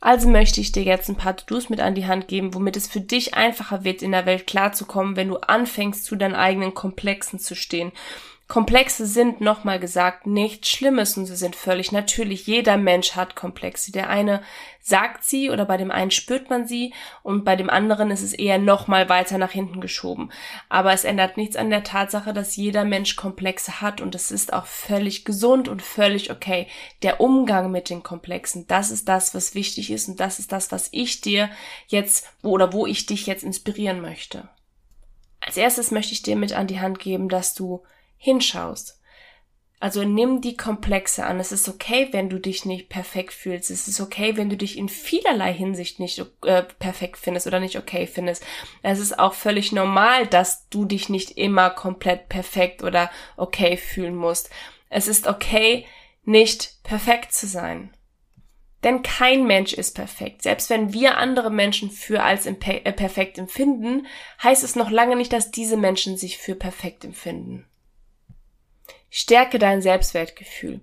Also 0.00 0.26
möchte 0.26 0.62
ich 0.62 0.72
dir 0.72 0.84
jetzt 0.84 1.10
ein 1.10 1.16
paar 1.16 1.36
To-Dos 1.36 1.68
mit 1.68 1.80
an 1.80 1.94
die 1.94 2.06
Hand 2.06 2.28
geben, 2.28 2.54
womit 2.54 2.78
es 2.78 2.88
für 2.88 3.02
dich 3.02 3.34
einfacher 3.34 3.84
wird, 3.84 4.00
in 4.00 4.12
der 4.12 4.24
Welt 4.24 4.46
klarzukommen, 4.46 5.16
wenn 5.16 5.28
du 5.28 5.36
anfängst, 5.36 6.02
zu 6.02 6.16
deinen 6.16 6.34
eigenen 6.34 6.72
Komplexen 6.72 7.38
zu 7.38 7.54
stehen 7.54 7.92
Komplexe 8.54 9.04
sind, 9.04 9.40
nochmal 9.40 9.80
gesagt, 9.80 10.28
nichts 10.28 10.68
Schlimmes 10.68 11.16
und 11.16 11.26
sie 11.26 11.34
sind 11.34 11.56
völlig 11.56 11.90
natürlich. 11.90 12.46
Jeder 12.46 12.76
Mensch 12.76 13.16
hat 13.16 13.34
Komplexe. 13.34 13.90
Der 13.90 14.08
eine 14.08 14.42
sagt 14.80 15.24
sie 15.24 15.50
oder 15.50 15.64
bei 15.64 15.76
dem 15.76 15.90
einen 15.90 16.12
spürt 16.12 16.50
man 16.50 16.64
sie 16.64 16.94
und 17.24 17.44
bei 17.44 17.56
dem 17.56 17.68
anderen 17.68 18.12
ist 18.12 18.22
es 18.22 18.32
eher 18.32 18.58
nochmal 18.58 19.08
weiter 19.08 19.38
nach 19.38 19.50
hinten 19.50 19.80
geschoben. 19.80 20.30
Aber 20.68 20.92
es 20.92 21.02
ändert 21.02 21.36
nichts 21.36 21.56
an 21.56 21.68
der 21.68 21.82
Tatsache, 21.82 22.32
dass 22.32 22.54
jeder 22.54 22.84
Mensch 22.84 23.16
Komplexe 23.16 23.80
hat 23.80 24.00
und 24.00 24.14
es 24.14 24.30
ist 24.30 24.52
auch 24.52 24.66
völlig 24.66 25.24
gesund 25.24 25.66
und 25.66 25.82
völlig 25.82 26.30
okay. 26.30 26.68
Der 27.02 27.20
Umgang 27.20 27.72
mit 27.72 27.90
den 27.90 28.04
Komplexen, 28.04 28.68
das 28.68 28.92
ist 28.92 29.08
das, 29.08 29.34
was 29.34 29.56
wichtig 29.56 29.90
ist 29.90 30.06
und 30.06 30.20
das 30.20 30.38
ist 30.38 30.52
das, 30.52 30.70
was 30.70 30.90
ich 30.92 31.20
dir 31.20 31.50
jetzt 31.88 32.28
oder 32.44 32.72
wo 32.72 32.86
ich 32.86 33.06
dich 33.06 33.26
jetzt 33.26 33.42
inspirieren 33.42 34.00
möchte. 34.00 34.48
Als 35.40 35.56
erstes 35.56 35.90
möchte 35.90 36.12
ich 36.12 36.22
dir 36.22 36.36
mit 36.36 36.52
an 36.52 36.68
die 36.68 36.78
Hand 36.78 37.00
geben, 37.00 37.28
dass 37.28 37.54
du 37.54 37.82
hinschaust. 38.16 39.00
Also 39.84 40.02
nimm 40.02 40.40
die 40.40 40.56
Komplexe 40.56 41.26
an. 41.26 41.40
Es 41.40 41.52
ist 41.52 41.68
okay, 41.68 42.08
wenn 42.12 42.30
du 42.30 42.38
dich 42.38 42.64
nicht 42.64 42.88
perfekt 42.88 43.34
fühlst. 43.34 43.70
Es 43.70 43.86
ist 43.86 44.00
okay, 44.00 44.34
wenn 44.36 44.48
du 44.48 44.56
dich 44.56 44.78
in 44.78 44.88
vielerlei 44.88 45.52
Hinsicht 45.52 46.00
nicht 46.00 46.24
äh, 46.46 46.62
perfekt 46.62 47.18
findest 47.18 47.46
oder 47.46 47.60
nicht 47.60 47.76
okay 47.76 48.06
findest. 48.06 48.42
Es 48.82 48.98
ist 48.98 49.18
auch 49.18 49.34
völlig 49.34 49.72
normal, 49.72 50.26
dass 50.26 50.70
du 50.70 50.86
dich 50.86 51.10
nicht 51.10 51.32
immer 51.32 51.68
komplett 51.68 52.30
perfekt 52.30 52.82
oder 52.82 53.10
okay 53.36 53.76
fühlen 53.76 54.16
musst. 54.16 54.48
Es 54.88 55.06
ist 55.06 55.26
okay, 55.26 55.84
nicht 56.24 56.82
perfekt 56.82 57.34
zu 57.34 57.46
sein. 57.46 57.94
Denn 58.84 59.02
kein 59.02 59.46
Mensch 59.46 59.72
ist 59.72 59.94
perfekt. 59.94 60.42
Selbst 60.42 60.70
wenn 60.70 60.92
wir 60.92 61.18
andere 61.18 61.50
Menschen 61.50 61.90
für 61.90 62.22
als 62.22 62.46
äh, 62.46 62.54
perfekt 62.54 63.38
empfinden, 63.38 64.06
heißt 64.42 64.62
es 64.62 64.76
noch 64.76 64.90
lange 64.90 65.16
nicht, 65.16 65.32
dass 65.32 65.50
diese 65.50 65.76
Menschen 65.76 66.16
sich 66.16 66.38
für 66.38 66.54
perfekt 66.54 67.04
empfinden. 67.04 67.66
Stärke 69.16 69.60
dein 69.60 69.80
Selbstwertgefühl. 69.80 70.80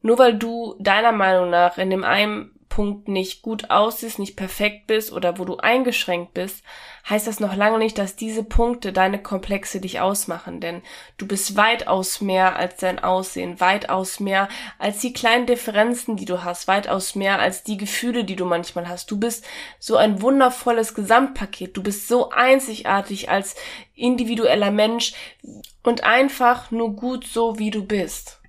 Nur 0.00 0.18
weil 0.18 0.38
du 0.38 0.74
deiner 0.78 1.12
Meinung 1.12 1.50
nach 1.50 1.76
in 1.76 1.90
dem 1.90 2.02
einen 2.02 2.53
Punkt 2.74 3.06
nicht 3.06 3.42
gut 3.42 3.70
aussiehst, 3.70 4.18
nicht 4.18 4.34
perfekt 4.34 4.88
bist 4.88 5.12
oder 5.12 5.38
wo 5.38 5.44
du 5.44 5.58
eingeschränkt 5.58 6.34
bist, 6.34 6.64
heißt 7.08 7.28
das 7.28 7.38
noch 7.38 7.54
lange 7.54 7.78
nicht, 7.78 7.98
dass 7.98 8.16
diese 8.16 8.42
Punkte 8.42 8.92
deine 8.92 9.22
Komplexe 9.22 9.80
dich 9.80 10.00
ausmachen, 10.00 10.58
denn 10.58 10.82
du 11.16 11.28
bist 11.28 11.56
weitaus 11.56 12.20
mehr 12.20 12.56
als 12.56 12.78
dein 12.78 12.98
Aussehen, 12.98 13.60
weitaus 13.60 14.18
mehr 14.18 14.48
als 14.80 14.98
die 14.98 15.12
kleinen 15.12 15.46
Differenzen, 15.46 16.16
die 16.16 16.24
du 16.24 16.42
hast, 16.42 16.66
weitaus 16.66 17.14
mehr 17.14 17.38
als 17.38 17.62
die 17.62 17.76
Gefühle, 17.76 18.24
die 18.24 18.34
du 18.34 18.44
manchmal 18.44 18.88
hast. 18.88 19.08
Du 19.08 19.20
bist 19.20 19.44
so 19.78 19.96
ein 19.96 20.20
wundervolles 20.20 20.94
Gesamtpaket, 20.94 21.76
du 21.76 21.82
bist 21.84 22.08
so 22.08 22.30
einzigartig 22.30 23.30
als 23.30 23.54
individueller 23.94 24.72
Mensch 24.72 25.14
und 25.84 26.02
einfach 26.02 26.72
nur 26.72 26.96
gut 26.96 27.24
so, 27.24 27.56
wie 27.56 27.70
du 27.70 27.84
bist. 27.84 28.40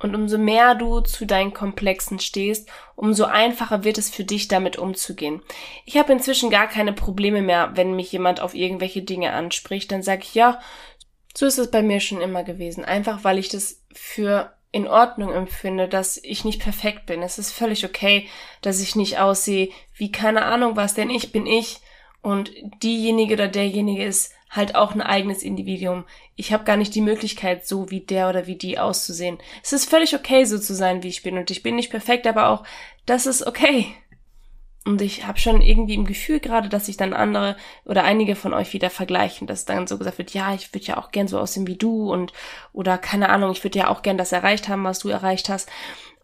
Und 0.00 0.14
umso 0.14 0.38
mehr 0.38 0.74
du 0.74 1.00
zu 1.00 1.26
deinen 1.26 1.52
Komplexen 1.52 2.18
stehst, 2.18 2.68
umso 2.96 3.24
einfacher 3.24 3.84
wird 3.84 3.98
es 3.98 4.08
für 4.08 4.24
dich, 4.24 4.48
damit 4.48 4.78
umzugehen. 4.78 5.42
Ich 5.84 5.98
habe 5.98 6.12
inzwischen 6.12 6.48
gar 6.48 6.68
keine 6.68 6.94
Probleme 6.94 7.42
mehr, 7.42 7.72
wenn 7.74 7.94
mich 7.94 8.10
jemand 8.10 8.40
auf 8.40 8.54
irgendwelche 8.54 9.02
Dinge 9.02 9.32
anspricht. 9.32 9.92
Dann 9.92 10.02
sage 10.02 10.22
ich, 10.22 10.34
ja, 10.34 10.58
so 11.36 11.44
ist 11.44 11.58
es 11.58 11.70
bei 11.70 11.82
mir 11.82 12.00
schon 12.00 12.22
immer 12.22 12.44
gewesen. 12.44 12.84
Einfach 12.84 13.24
weil 13.24 13.38
ich 13.38 13.50
das 13.50 13.82
für 13.92 14.52
in 14.72 14.86
Ordnung 14.86 15.32
empfinde, 15.32 15.88
dass 15.88 16.16
ich 16.16 16.44
nicht 16.44 16.62
perfekt 16.62 17.06
bin. 17.06 17.22
Es 17.22 17.38
ist 17.38 17.50
völlig 17.50 17.84
okay, 17.84 18.28
dass 18.62 18.80
ich 18.80 18.96
nicht 18.96 19.18
aussehe 19.18 19.68
wie 19.94 20.12
keine 20.12 20.44
Ahnung 20.44 20.76
was, 20.76 20.94
denn 20.94 21.10
ich 21.10 21.32
bin 21.32 21.46
ich 21.46 21.80
und 22.22 22.52
diejenige 22.82 23.34
oder 23.34 23.48
derjenige 23.48 24.04
ist 24.04 24.32
halt 24.50 24.74
auch 24.74 24.94
ein 24.94 25.00
eigenes 25.00 25.42
Individuum. 25.42 26.04
Ich 26.34 26.52
habe 26.52 26.64
gar 26.64 26.76
nicht 26.76 26.94
die 26.94 27.00
Möglichkeit, 27.00 27.66
so 27.66 27.90
wie 27.90 28.00
der 28.00 28.28
oder 28.28 28.46
wie 28.46 28.56
die 28.56 28.78
auszusehen. 28.78 29.38
Es 29.62 29.72
ist 29.72 29.88
völlig 29.88 30.14
okay, 30.14 30.44
so 30.44 30.58
zu 30.58 30.74
sein, 30.74 31.02
wie 31.02 31.08
ich 31.08 31.22
bin. 31.22 31.38
Und 31.38 31.50
ich 31.50 31.62
bin 31.62 31.76
nicht 31.76 31.90
perfekt, 31.90 32.26
aber 32.26 32.48
auch 32.48 32.64
das 33.06 33.26
ist 33.26 33.46
okay. 33.46 33.86
Und 34.84 35.02
ich 35.02 35.26
habe 35.26 35.38
schon 35.38 35.60
irgendwie 35.60 35.94
im 35.94 36.06
Gefühl 36.06 36.40
gerade, 36.40 36.68
dass 36.68 36.86
sich 36.86 36.96
dann 36.96 37.12
andere 37.12 37.56
oder 37.84 38.02
einige 38.02 38.34
von 38.34 38.54
euch 38.54 38.72
wieder 38.72 38.90
vergleichen, 38.90 39.46
dass 39.46 39.66
dann 39.66 39.86
so 39.86 39.98
gesagt 39.98 40.18
wird, 40.18 40.32
ja, 40.32 40.54
ich 40.54 40.72
würde 40.74 40.86
ja 40.86 40.96
auch 40.96 41.10
gern 41.10 41.28
so 41.28 41.38
aussehen 41.38 41.66
wie 41.66 41.76
du 41.76 42.10
und 42.10 42.32
oder 42.72 42.96
keine 42.96 43.28
Ahnung, 43.28 43.52
ich 43.52 43.62
würde 43.62 43.78
ja 43.78 43.88
auch 43.88 44.02
gern 44.02 44.16
das 44.16 44.32
erreicht 44.32 44.68
haben, 44.68 44.84
was 44.84 44.98
du 44.98 45.10
erreicht 45.10 45.50
hast. 45.50 45.70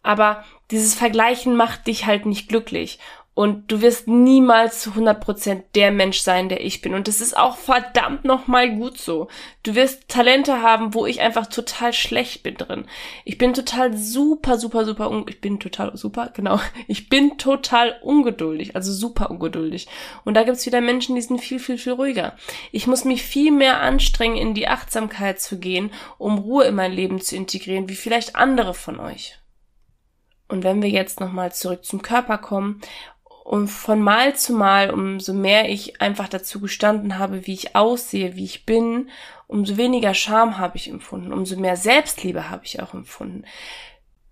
Aber 0.01 0.43
dieses 0.71 0.95
Vergleichen 0.95 1.55
macht 1.55 1.85
dich 1.85 2.05
halt 2.05 2.25
nicht 2.25 2.49
glücklich. 2.49 2.97
Und 3.37 3.71
du 3.71 3.83
wirst 3.83 4.07
niemals 4.07 4.81
zu 4.81 4.93
100% 4.93 5.61
der 5.75 5.91
Mensch 5.91 6.21
sein, 6.21 6.49
der 6.49 6.65
ich 6.65 6.81
bin. 6.81 6.95
Und 6.95 7.07
das 7.07 7.21
ist 7.21 7.37
auch 7.37 7.55
verdammt 7.55 8.25
nochmal 8.25 8.75
gut 8.75 8.97
so. 8.97 9.27
Du 9.61 9.75
wirst 9.75 10.07
Talente 10.07 10.63
haben, 10.63 10.95
wo 10.95 11.05
ich 11.05 11.21
einfach 11.21 11.45
total 11.45 11.93
schlecht 11.93 12.41
bin 12.41 12.55
drin. 12.55 12.85
Ich 13.25 13.37
bin 13.37 13.53
total 13.53 13.95
super, 13.95 14.57
super, 14.57 14.85
super, 14.85 15.23
ich 15.27 15.39
bin 15.39 15.59
total 15.59 15.95
super, 15.95 16.31
genau. 16.33 16.59
Ich 16.87 17.09
bin 17.09 17.37
total 17.37 17.99
ungeduldig, 18.01 18.75
also 18.75 18.91
super 18.91 19.29
ungeduldig. 19.29 19.87
Und 20.25 20.33
da 20.33 20.41
gibt's 20.41 20.65
wieder 20.65 20.81
Menschen, 20.81 21.13
die 21.13 21.21
sind 21.21 21.39
viel, 21.39 21.59
viel, 21.59 21.77
viel 21.77 21.93
ruhiger. 21.93 22.35
Ich 22.71 22.87
muss 22.87 23.05
mich 23.05 23.21
viel 23.21 23.51
mehr 23.51 23.81
anstrengen, 23.81 24.37
in 24.37 24.55
die 24.55 24.67
Achtsamkeit 24.67 25.39
zu 25.39 25.59
gehen, 25.59 25.91
um 26.17 26.39
Ruhe 26.39 26.65
in 26.65 26.73
mein 26.73 26.91
Leben 26.91 27.21
zu 27.21 27.35
integrieren, 27.35 27.87
wie 27.87 27.95
vielleicht 27.95 28.35
andere 28.35 28.73
von 28.73 28.99
euch. 28.99 29.37
Und 30.47 30.63
wenn 30.63 30.81
wir 30.81 30.89
jetzt 30.89 31.19
nochmal 31.19 31.53
zurück 31.53 31.83
zum 31.83 32.01
Körper 32.01 32.37
kommen 32.37 32.81
und 33.47 33.69
von 33.69 34.01
Mal 34.01 34.35
zu 34.35 34.51
Mal, 34.51 34.89
umso 34.89 35.31
mehr 35.31 35.69
ich 35.69 36.01
einfach 36.01 36.27
dazu 36.27 36.59
gestanden 36.59 37.17
habe, 37.17 37.47
wie 37.47 37.53
ich 37.53 37.77
aussehe, 37.77 38.35
wie 38.35 38.43
ich 38.43 38.65
bin, 38.65 39.09
umso 39.47 39.77
weniger 39.77 40.13
Scham 40.13 40.57
habe 40.57 40.75
ich 40.75 40.89
empfunden, 40.89 41.31
umso 41.31 41.57
mehr 41.57 41.77
Selbstliebe 41.77 42.49
habe 42.49 42.65
ich 42.65 42.81
auch 42.81 42.93
empfunden. 42.93 43.45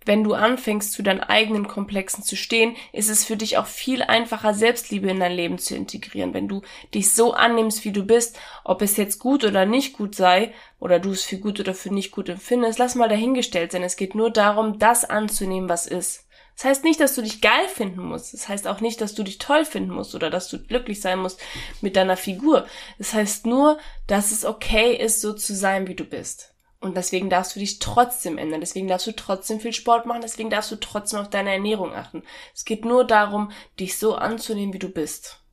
Wenn 0.06 0.26
du 0.26 0.34
anfängst, 0.34 0.92
zu 0.92 1.02
deinen 1.02 1.22
eigenen 1.22 1.66
Komplexen 1.66 2.26
zu 2.26 2.36
stehen, 2.36 2.76
ist 2.92 3.10
es 3.10 3.24
für 3.24 3.38
dich 3.38 3.58
auch 3.58 3.68
viel 3.68 4.04
einfacher, 4.04 4.54
Selbstliebe 4.54 5.10
in 5.10 5.22
dein 5.22 5.32
Leben 5.32 5.60
zu 5.60 5.78
integrieren. 5.78 6.34
Wenn 6.34 6.50
du 6.50 6.62
dich 6.94 7.14
so 7.14 7.34
annimmst, 7.34 7.86
wie 7.86 7.94
du 7.94 8.04
bist, 8.04 8.38
ob 8.66 8.82
es 8.82 8.98
jetzt 8.98 9.20
gut 9.20 9.46
oder 9.46 9.66
nicht 9.66 9.94
gut 9.94 10.14
sei, 10.14 10.54
oder 10.78 11.00
du 11.00 11.12
es 11.12 11.24
für 11.24 11.38
gut 11.38 11.62
oder 11.62 11.74
für 11.74 11.92
nicht 11.92 12.12
gut 12.12 12.28
empfindest, 12.28 12.80
lass 12.80 12.96
mal 12.96 13.08
dahingestellt 13.08 13.72
sein. 13.72 13.82
Es 13.82 13.96
geht 13.96 14.14
nur 14.14 14.30
darum, 14.30 14.78
das 14.78 15.06
anzunehmen, 15.06 15.70
was 15.70 15.88
ist. 15.88 16.25
Das 16.56 16.66
heißt 16.66 16.84
nicht, 16.84 17.00
dass 17.00 17.16
du 17.16 17.22
dich 17.22 17.42
geil 17.42 17.68
finden 17.68 18.02
musst. 18.02 18.34
Das 18.34 18.48
heißt 18.48 18.68
auch 18.68 18.80
nicht, 18.80 19.02
dass 19.02 19.14
du 19.14 19.24
dich 19.24 19.38
toll 19.38 19.66
finden 19.66 19.94
musst 19.94 20.16
oder 20.16 20.30
dass 20.30 20.48
du 20.48 20.58
glücklich 20.58 21.02
sein 21.02 21.20
musst 21.20 21.40
mit 21.82 21.96
deiner 21.96 22.18
Figur. 22.18 22.66
Das 22.98 23.14
heißt 23.14 23.46
nur, 23.46 23.78
dass 24.08 24.32
es 24.32 24.46
okay 24.46 24.96
ist, 24.96 25.22
so 25.22 25.34
zu 25.34 25.54
sein, 25.54 25.88
wie 25.88 25.96
du 25.96 26.06
bist. 26.06 26.54
Und 26.80 26.96
deswegen 26.96 27.30
darfst 27.30 27.56
du 27.56 27.60
dich 27.60 27.80
trotzdem 27.80 28.38
ändern. 28.38 28.62
Deswegen 28.62 28.88
darfst 28.88 29.08
du 29.08 29.12
trotzdem 29.12 29.60
viel 29.60 29.74
Sport 29.74 30.06
machen. 30.06 30.22
Deswegen 30.22 30.50
darfst 30.50 30.72
du 30.72 30.76
trotzdem 30.78 31.20
auf 31.20 31.30
deine 31.30 31.52
Ernährung 31.52 31.94
achten. 31.94 32.24
Es 32.54 32.64
geht 32.64 32.86
nur 32.86 33.06
darum, 33.06 33.52
dich 33.80 33.98
so 33.98 34.16
anzunehmen, 34.16 34.74
wie 34.74 34.80
du 34.80 34.90
bist 34.90 35.45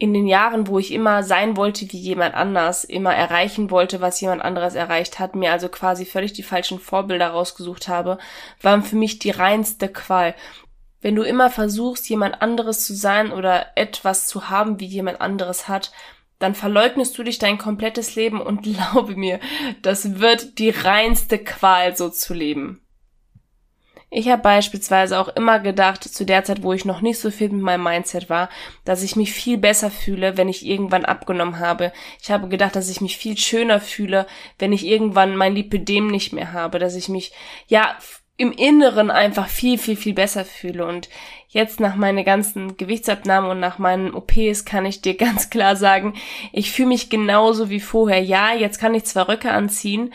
in 0.00 0.14
den 0.14 0.26
Jahren, 0.26 0.66
wo 0.66 0.78
ich 0.78 0.92
immer 0.92 1.22
sein 1.22 1.58
wollte 1.58 1.92
wie 1.92 1.98
jemand 1.98 2.34
anders, 2.34 2.84
immer 2.84 3.14
erreichen 3.14 3.70
wollte, 3.70 4.00
was 4.00 4.18
jemand 4.18 4.40
anderes 4.40 4.74
erreicht 4.74 5.18
hat, 5.18 5.36
mir 5.36 5.52
also 5.52 5.68
quasi 5.68 6.06
völlig 6.06 6.32
die 6.32 6.42
falschen 6.42 6.80
Vorbilder 6.80 7.28
rausgesucht 7.28 7.86
habe, 7.86 8.16
waren 8.62 8.82
für 8.82 8.96
mich 8.96 9.18
die 9.18 9.30
reinste 9.30 9.88
Qual. 9.88 10.34
Wenn 11.02 11.16
du 11.16 11.22
immer 11.22 11.50
versuchst, 11.50 12.08
jemand 12.08 12.40
anderes 12.40 12.86
zu 12.86 12.94
sein 12.94 13.30
oder 13.30 13.66
etwas 13.74 14.26
zu 14.26 14.48
haben, 14.48 14.80
wie 14.80 14.86
jemand 14.86 15.20
anderes 15.20 15.68
hat, 15.68 15.92
dann 16.38 16.54
verleugnest 16.54 17.18
du 17.18 17.22
dich 17.22 17.38
dein 17.38 17.58
komplettes 17.58 18.14
Leben 18.14 18.40
und 18.40 18.62
glaube 18.62 19.16
mir, 19.16 19.38
das 19.82 20.18
wird 20.18 20.58
die 20.58 20.70
reinste 20.70 21.38
Qual, 21.38 21.94
so 21.94 22.08
zu 22.08 22.32
leben. 22.32 22.80
Ich 24.12 24.28
habe 24.28 24.42
beispielsweise 24.42 25.20
auch 25.20 25.28
immer 25.28 25.60
gedacht, 25.60 26.02
zu 26.02 26.24
der 26.24 26.42
Zeit, 26.42 26.64
wo 26.64 26.72
ich 26.72 26.84
noch 26.84 27.00
nicht 27.00 27.20
so 27.20 27.30
viel 27.30 27.48
mit 27.50 27.62
meinem 27.62 27.84
Mindset 27.84 28.28
war, 28.28 28.48
dass 28.84 29.04
ich 29.04 29.14
mich 29.14 29.32
viel 29.32 29.56
besser 29.56 29.88
fühle, 29.88 30.36
wenn 30.36 30.48
ich 30.48 30.66
irgendwann 30.66 31.04
abgenommen 31.04 31.60
habe. 31.60 31.92
Ich 32.20 32.32
habe 32.32 32.48
gedacht, 32.48 32.74
dass 32.74 32.90
ich 32.90 33.00
mich 33.00 33.16
viel 33.16 33.38
schöner 33.38 33.80
fühle, 33.80 34.26
wenn 34.58 34.72
ich 34.72 34.84
irgendwann 34.84 35.36
mein 35.36 35.54
Lipidem 35.54 36.08
nicht 36.08 36.32
mehr 36.32 36.52
habe, 36.52 36.80
dass 36.80 36.96
ich 36.96 37.08
mich, 37.08 37.32
ja, 37.68 37.96
im 38.36 38.52
Inneren 38.52 39.10
einfach 39.10 39.48
viel, 39.48 39.76
viel, 39.76 39.96
viel 39.96 40.14
besser 40.14 40.46
fühle. 40.46 40.86
Und 40.86 41.10
jetzt 41.48 41.78
nach 41.78 41.94
meinen 41.94 42.24
ganzen 42.24 42.78
Gewichtsabnahmen 42.78 43.50
und 43.50 43.60
nach 43.60 43.78
meinen 43.78 44.14
OPs 44.14 44.64
kann 44.64 44.86
ich 44.86 45.02
dir 45.02 45.14
ganz 45.18 45.50
klar 45.50 45.76
sagen, 45.76 46.14
ich 46.52 46.72
fühle 46.72 46.88
mich 46.88 47.10
genauso 47.10 47.70
wie 47.70 47.80
vorher. 47.80 48.22
Ja, 48.22 48.54
jetzt 48.54 48.80
kann 48.80 48.94
ich 48.94 49.04
zwar 49.04 49.28
Röcke 49.28 49.52
anziehen, 49.52 50.12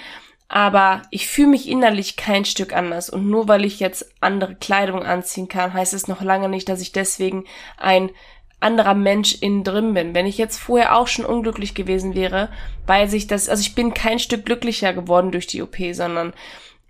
aber 0.48 1.02
ich 1.10 1.28
fühle 1.28 1.50
mich 1.50 1.68
innerlich 1.68 2.18
kein 2.18 2.46
Stück 2.46 2.74
anders. 2.74 3.10
Und 3.10 3.30
nur 3.30 3.48
weil 3.48 3.66
ich 3.66 3.80
jetzt 3.80 4.12
andere 4.22 4.56
Kleidung 4.56 5.04
anziehen 5.04 5.48
kann, 5.48 5.74
heißt 5.74 5.94
es 5.94 6.08
noch 6.08 6.22
lange 6.22 6.50
nicht, 6.50 6.70
dass 6.70 6.82
ich 6.82 6.92
deswegen 6.92 7.46
ein 7.78 8.12
anderer 8.60 8.94
Mensch 8.94 9.36
innen 9.42 9.64
drin 9.64 9.94
bin. 9.94 10.14
Wenn 10.16 10.26
ich 10.26 10.38
jetzt 10.38 10.58
vorher 10.58 10.96
auch 10.96 11.08
schon 11.08 11.26
unglücklich 11.26 11.74
gewesen 11.74 12.16
wäre, 12.16 12.50
weil 12.86 13.10
sich 13.10 13.28
das, 13.28 13.50
also 13.50 13.62
ich 13.62 13.76
bin 13.76 13.94
kein 13.94 14.20
Stück 14.20 14.46
glücklicher 14.46 14.94
geworden 14.94 15.32
durch 15.32 15.48
die 15.48 15.62
OP, 15.62 15.78
sondern 15.92 16.34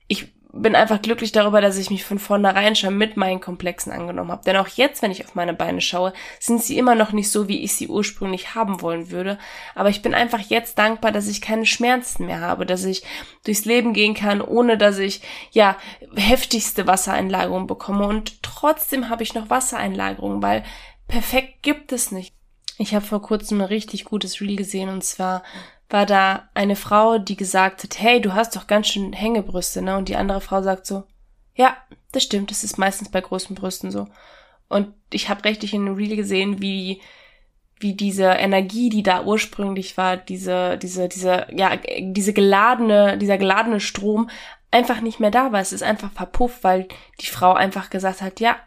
ich 0.07 0.27
bin 0.57 0.73
einfach 0.73 1.01
glücklich 1.01 1.33
darüber, 1.33 1.59
dass 1.59 1.77
ich 1.77 1.89
mich 1.89 2.05
von 2.05 2.17
vornherein 2.17 2.75
schon 2.75 2.97
mit 2.97 3.17
meinen 3.17 3.41
Komplexen 3.41 3.91
angenommen 3.91 4.31
habe. 4.31 4.43
Denn 4.45 4.55
auch 4.55 4.69
jetzt, 4.69 5.01
wenn 5.01 5.11
ich 5.11 5.25
auf 5.25 5.35
meine 5.35 5.53
Beine 5.53 5.81
schaue, 5.81 6.13
sind 6.39 6.63
sie 6.63 6.77
immer 6.77 6.95
noch 6.95 7.11
nicht 7.11 7.29
so, 7.29 7.49
wie 7.49 7.61
ich 7.61 7.73
sie 7.73 7.89
ursprünglich 7.89 8.55
haben 8.55 8.81
wollen 8.81 9.11
würde. 9.11 9.37
Aber 9.75 9.89
ich 9.89 10.01
bin 10.01 10.13
einfach 10.13 10.39
jetzt 10.39 10.77
dankbar, 10.77 11.11
dass 11.11 11.27
ich 11.27 11.41
keine 11.41 11.65
Schmerzen 11.65 12.25
mehr 12.25 12.39
habe, 12.39 12.65
dass 12.65 12.85
ich 12.85 13.03
durchs 13.43 13.65
Leben 13.65 13.93
gehen 13.93 14.13
kann, 14.13 14.41
ohne 14.41 14.77
dass 14.77 14.97
ich, 14.97 15.21
ja, 15.51 15.75
heftigste 16.15 16.87
Wassereinlagerung 16.87 17.67
bekomme. 17.67 18.07
Und 18.07 18.41
trotzdem 18.41 19.09
habe 19.09 19.23
ich 19.23 19.33
noch 19.33 19.49
Wassereinlagerung, 19.49 20.41
weil 20.41 20.63
perfekt 21.09 21.63
gibt 21.63 21.91
es 21.91 22.11
nicht. 22.11 22.33
Ich 22.77 22.95
habe 22.95 23.05
vor 23.05 23.21
kurzem 23.21 23.61
ein 23.61 23.67
richtig 23.67 24.05
gutes 24.05 24.39
Reel 24.39 24.55
gesehen 24.55 24.89
und 24.89 25.03
zwar 25.03 25.43
war 25.89 26.05
da 26.05 26.49
eine 26.53 26.75
Frau, 26.75 27.17
die 27.17 27.35
gesagt 27.35 27.83
hat, 27.83 27.99
hey, 27.99 28.21
du 28.21 28.33
hast 28.33 28.55
doch 28.55 28.67
ganz 28.67 28.87
schön 28.87 29.13
Hängebrüste, 29.13 29.81
ne? 29.81 29.97
Und 29.97 30.09
die 30.09 30.15
andere 30.15 30.41
Frau 30.41 30.61
sagt 30.61 30.85
so, 30.85 31.03
ja, 31.53 31.77
das 32.11 32.23
stimmt, 32.23 32.51
das 32.51 32.63
ist 32.63 32.77
meistens 32.77 33.09
bei 33.09 33.21
großen 33.21 33.55
Brüsten 33.55 33.91
so. 33.91 34.07
Und 34.67 34.93
ich 35.11 35.29
habe 35.29 35.45
richtig 35.45 35.73
in 35.73 35.87
Reel 35.87 36.15
gesehen, 36.15 36.61
wie 36.61 37.01
wie 37.79 37.93
diese 37.93 38.25
Energie, 38.25 38.89
die 38.89 39.03
da 39.03 39.23
ursprünglich 39.23 39.97
war, 39.97 40.17
diese 40.17 40.77
diese 40.77 41.09
diese 41.09 41.47
ja 41.51 41.77
diese 41.99 42.33
geladene 42.33 43.17
dieser 43.17 43.37
geladene 43.37 43.79
Strom 43.79 44.29
einfach 44.71 45.01
nicht 45.01 45.19
mehr 45.19 45.31
da 45.31 45.51
war. 45.51 45.61
Es 45.61 45.73
ist 45.73 45.83
einfach 45.83 46.11
verpufft, 46.11 46.63
weil 46.63 46.87
die 47.21 47.27
Frau 47.27 47.53
einfach 47.53 47.89
gesagt 47.89 48.21
hat, 48.21 48.39
ja, 48.39 48.57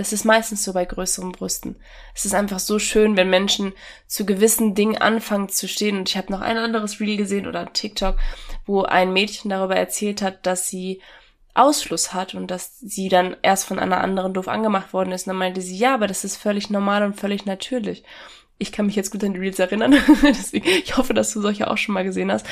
das 0.00 0.14
ist 0.14 0.24
meistens 0.24 0.64
so 0.64 0.72
bei 0.72 0.86
größeren 0.86 1.32
Brüsten. 1.32 1.76
Es 2.14 2.24
ist 2.24 2.34
einfach 2.34 2.58
so 2.58 2.78
schön, 2.78 3.18
wenn 3.18 3.28
Menschen 3.28 3.74
zu 4.06 4.24
gewissen 4.24 4.74
Dingen 4.74 4.96
anfangen 4.96 5.50
zu 5.50 5.68
stehen. 5.68 5.98
Und 5.98 6.08
ich 6.08 6.16
habe 6.16 6.32
noch 6.32 6.40
ein 6.40 6.56
anderes 6.56 7.00
Reel 7.00 7.18
gesehen 7.18 7.46
oder 7.46 7.70
TikTok, 7.70 8.16
wo 8.64 8.80
ein 8.80 9.12
Mädchen 9.12 9.50
darüber 9.50 9.76
erzählt 9.76 10.22
hat, 10.22 10.46
dass 10.46 10.70
sie 10.70 11.02
Ausschluss 11.52 12.14
hat 12.14 12.34
und 12.34 12.50
dass 12.50 12.80
sie 12.80 13.10
dann 13.10 13.36
erst 13.42 13.66
von 13.66 13.78
einer 13.78 14.00
anderen 14.00 14.32
doof 14.32 14.48
angemacht 14.48 14.94
worden 14.94 15.12
ist. 15.12 15.26
Und 15.26 15.32
dann 15.32 15.38
meinte 15.38 15.60
sie, 15.60 15.76
ja, 15.76 15.92
aber 15.92 16.06
das 16.06 16.24
ist 16.24 16.38
völlig 16.38 16.70
normal 16.70 17.02
und 17.02 17.20
völlig 17.20 17.44
natürlich. 17.44 18.02
Ich 18.56 18.72
kann 18.72 18.86
mich 18.86 18.96
jetzt 18.96 19.10
gut 19.10 19.22
an 19.22 19.34
die 19.34 19.40
Reels 19.40 19.58
erinnern. 19.58 19.96
Deswegen, 20.22 20.66
ich 20.66 20.96
hoffe, 20.96 21.12
dass 21.12 21.30
du 21.34 21.42
solche 21.42 21.70
auch 21.70 21.76
schon 21.76 21.92
mal 21.92 22.04
gesehen 22.04 22.32
hast. 22.32 22.46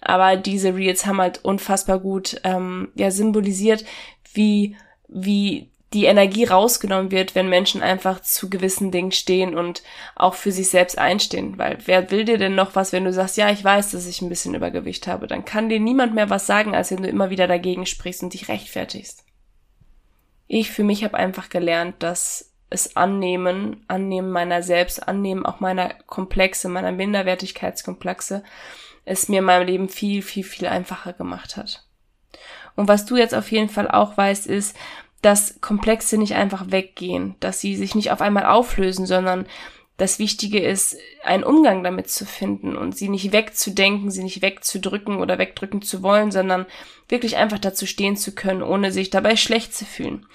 Aber 0.00 0.36
diese 0.36 0.74
Reels 0.74 1.04
haben 1.04 1.20
halt 1.20 1.44
unfassbar 1.44 1.98
gut 1.98 2.40
ähm, 2.44 2.88
ja, 2.94 3.10
symbolisiert, 3.10 3.84
wie, 4.32 4.74
wie 5.08 5.68
die 5.94 6.06
Energie 6.06 6.44
rausgenommen 6.44 7.12
wird, 7.12 7.36
wenn 7.36 7.48
Menschen 7.48 7.80
einfach 7.80 8.20
zu 8.20 8.50
gewissen 8.50 8.90
Dingen 8.90 9.12
stehen 9.12 9.56
und 9.56 9.84
auch 10.16 10.34
für 10.34 10.50
sich 10.50 10.68
selbst 10.68 10.98
einstehen. 10.98 11.56
Weil 11.56 11.78
wer 11.86 12.10
will 12.10 12.24
dir 12.24 12.36
denn 12.36 12.56
noch 12.56 12.74
was, 12.74 12.92
wenn 12.92 13.04
du 13.04 13.12
sagst, 13.12 13.36
ja, 13.36 13.50
ich 13.50 13.62
weiß, 13.62 13.92
dass 13.92 14.06
ich 14.06 14.20
ein 14.20 14.28
bisschen 14.28 14.54
Übergewicht 14.54 15.06
habe, 15.06 15.28
dann 15.28 15.44
kann 15.44 15.68
dir 15.68 15.78
niemand 15.78 16.14
mehr 16.14 16.30
was 16.30 16.46
sagen, 16.46 16.74
als 16.74 16.90
wenn 16.90 17.02
du 17.02 17.08
immer 17.08 17.30
wieder 17.30 17.46
dagegen 17.46 17.86
sprichst 17.86 18.24
und 18.24 18.34
dich 18.34 18.48
rechtfertigst. 18.48 19.24
Ich 20.48 20.72
für 20.72 20.82
mich 20.82 21.04
habe 21.04 21.16
einfach 21.16 21.48
gelernt, 21.48 21.94
dass 22.00 22.52
es 22.70 22.96
annehmen, 22.96 23.84
annehmen 23.86 24.30
meiner 24.30 24.64
selbst, 24.64 25.06
annehmen 25.06 25.46
auch 25.46 25.60
meiner 25.60 25.94
Komplexe, 26.06 26.68
meiner 26.68 26.90
Minderwertigkeitskomplexe, 26.90 28.42
es 29.04 29.28
mir 29.28 29.38
in 29.38 29.44
meinem 29.44 29.66
Leben 29.66 29.88
viel, 29.88 30.22
viel, 30.22 30.44
viel 30.44 30.66
einfacher 30.66 31.12
gemacht 31.12 31.56
hat. 31.56 31.84
Und 32.74 32.88
was 32.88 33.06
du 33.06 33.16
jetzt 33.16 33.34
auf 33.34 33.52
jeden 33.52 33.68
Fall 33.68 33.88
auch 33.88 34.16
weißt, 34.16 34.48
ist, 34.48 34.76
dass 35.24 35.60
Komplexe 35.60 36.18
nicht 36.18 36.34
einfach 36.34 36.70
weggehen, 36.70 37.34
dass 37.40 37.60
sie 37.60 37.76
sich 37.76 37.94
nicht 37.94 38.10
auf 38.10 38.20
einmal 38.20 38.44
auflösen, 38.44 39.06
sondern 39.06 39.46
das 39.96 40.18
Wichtige 40.18 40.60
ist, 40.60 40.96
einen 41.22 41.44
Umgang 41.44 41.84
damit 41.84 42.10
zu 42.10 42.26
finden 42.26 42.76
und 42.76 42.96
sie 42.96 43.08
nicht 43.08 43.32
wegzudenken, 43.32 44.10
sie 44.10 44.24
nicht 44.24 44.42
wegzudrücken 44.42 45.16
oder 45.18 45.38
wegdrücken 45.38 45.82
zu 45.82 46.02
wollen, 46.02 46.32
sondern 46.32 46.66
wirklich 47.08 47.36
einfach 47.36 47.58
dazu 47.58 47.86
stehen 47.86 48.16
zu 48.16 48.34
können, 48.34 48.62
ohne 48.62 48.92
sich 48.92 49.10
dabei 49.10 49.36
schlecht 49.36 49.74
zu 49.74 49.84
fühlen. 49.84 50.26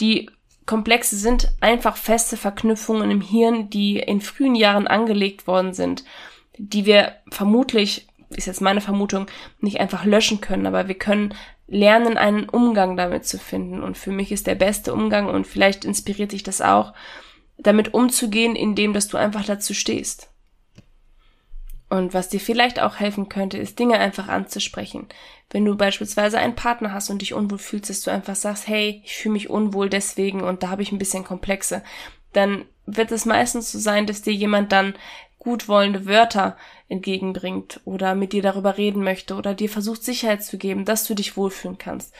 Die 0.00 0.30
Komplexe 0.66 1.16
sind 1.16 1.48
einfach 1.60 1.96
feste 1.96 2.36
Verknüpfungen 2.36 3.10
im 3.10 3.22
Hirn, 3.22 3.70
die 3.70 3.98
in 3.98 4.20
frühen 4.20 4.54
Jahren 4.54 4.86
angelegt 4.86 5.46
worden 5.46 5.72
sind, 5.72 6.04
die 6.58 6.84
wir 6.84 7.16
vermutlich, 7.30 8.06
ist 8.30 8.46
jetzt 8.46 8.60
meine 8.60 8.80
Vermutung, 8.80 9.26
nicht 9.60 9.80
einfach 9.80 10.04
löschen 10.04 10.40
können, 10.40 10.66
aber 10.66 10.88
wir 10.88 10.94
können 10.94 11.34
lernen, 11.66 12.16
einen 12.16 12.48
Umgang 12.48 12.96
damit 12.96 13.26
zu 13.26 13.38
finden. 13.38 13.82
Und 13.82 13.98
für 13.98 14.12
mich 14.12 14.32
ist 14.32 14.46
der 14.46 14.54
beste 14.54 14.92
Umgang, 14.92 15.28
und 15.28 15.46
vielleicht 15.46 15.84
inspiriert 15.84 16.32
dich 16.32 16.42
das 16.42 16.60
auch, 16.60 16.94
damit 17.58 17.94
umzugehen, 17.94 18.56
indem 18.56 18.92
dass 18.92 19.08
du 19.08 19.16
einfach 19.16 19.44
dazu 19.44 19.74
stehst. 19.74 20.30
Und 21.88 22.14
was 22.14 22.28
dir 22.28 22.38
vielleicht 22.38 22.80
auch 22.80 23.00
helfen 23.00 23.28
könnte, 23.28 23.58
ist 23.58 23.78
Dinge 23.80 23.98
einfach 23.98 24.28
anzusprechen. 24.28 25.08
Wenn 25.50 25.64
du 25.64 25.76
beispielsweise 25.76 26.38
einen 26.38 26.54
Partner 26.54 26.92
hast 26.92 27.10
und 27.10 27.20
dich 27.20 27.34
unwohl 27.34 27.58
fühlst, 27.58 27.90
dass 27.90 28.02
du 28.02 28.12
einfach 28.12 28.36
sagst, 28.36 28.68
hey, 28.68 29.02
ich 29.04 29.16
fühle 29.16 29.32
mich 29.32 29.50
unwohl 29.50 29.90
deswegen 29.90 30.42
und 30.42 30.62
da 30.62 30.68
habe 30.68 30.82
ich 30.82 30.92
ein 30.92 30.98
bisschen 30.98 31.24
Komplexe, 31.24 31.82
dann 32.32 32.64
wird 32.86 33.10
es 33.10 33.24
meistens 33.24 33.72
so 33.72 33.78
sein, 33.80 34.06
dass 34.06 34.22
dir 34.22 34.32
jemand 34.32 34.70
dann 34.70 34.94
gutwollende 35.40 36.06
Wörter 36.06 36.56
entgegenbringt 36.88 37.80
oder 37.84 38.14
mit 38.14 38.32
dir 38.32 38.42
darüber 38.42 38.76
reden 38.76 39.02
möchte 39.02 39.34
oder 39.34 39.54
dir 39.54 39.68
versucht 39.68 40.04
Sicherheit 40.04 40.44
zu 40.44 40.58
geben, 40.58 40.84
dass 40.84 41.04
du 41.04 41.14
dich 41.14 41.36
wohlfühlen 41.36 41.78
kannst. 41.78 42.14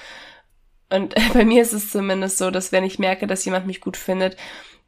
Und 0.89 1.15
bei 1.35 1.45
mir 1.45 1.63
ist 1.63 1.73
es 1.73 1.91
zumindest 1.91 2.39
so, 2.39 2.51
dass 2.51 2.73
wenn 2.73 2.83
ich 2.83 2.99
merke, 2.99 3.29
dass 3.29 3.45
jemand 3.45 3.67
mich 3.67 3.81
gut 3.81 3.97
findet, 3.97 4.37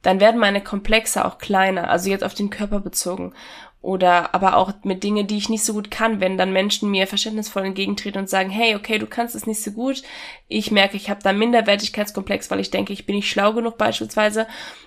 dann 0.00 0.18
werden 0.18 0.40
meine 0.40 0.62
Komplexe 0.62 1.24
auch 1.24 1.38
kleiner, 1.38 1.88
also 1.88 2.10
jetzt 2.10 2.24
auf 2.24 2.34
den 2.34 2.50
Körper 2.50 2.80
bezogen 2.80 3.34
oder 3.82 4.32
aber 4.32 4.56
auch 4.56 4.72
mit 4.84 5.02
Dingen, 5.02 5.26
die 5.26 5.36
ich 5.36 5.48
nicht 5.48 5.64
so 5.64 5.72
gut 5.72 5.90
kann, 5.90 6.20
wenn 6.20 6.38
dann 6.38 6.52
Menschen 6.52 6.90
mir 6.90 7.08
verständnisvoll 7.08 7.64
entgegentreten 7.66 8.20
und 8.20 8.30
sagen, 8.30 8.48
hey, 8.48 8.76
okay, 8.76 8.98
du 8.98 9.06
kannst 9.06 9.34
es 9.34 9.46
nicht 9.46 9.60
so 9.60 9.72
gut, 9.72 10.02
ich 10.46 10.70
merke, 10.70 10.96
ich 10.96 11.10
habe 11.10 11.20
da 11.22 11.32
Minderwertigkeitskomplex, 11.32 12.50
weil 12.50 12.60
ich 12.60 12.70
denke, 12.70 12.92
ich 12.92 13.06
bin 13.06 13.16
nicht 13.16 13.28
schlau 13.28 13.52
genug 13.52 13.76
beispielsweise, 13.78 14.46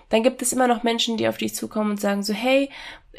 dann 0.10 0.23
gibt 0.23 0.41
es 0.41 0.53
immer 0.53 0.67
noch 0.67 0.84
Menschen, 0.84 1.17
die 1.17 1.27
auf 1.27 1.38
dich 1.38 1.53
zukommen 1.53 1.91
und 1.91 1.99
sagen 1.99 2.23
so, 2.23 2.34
hey, 2.34 2.69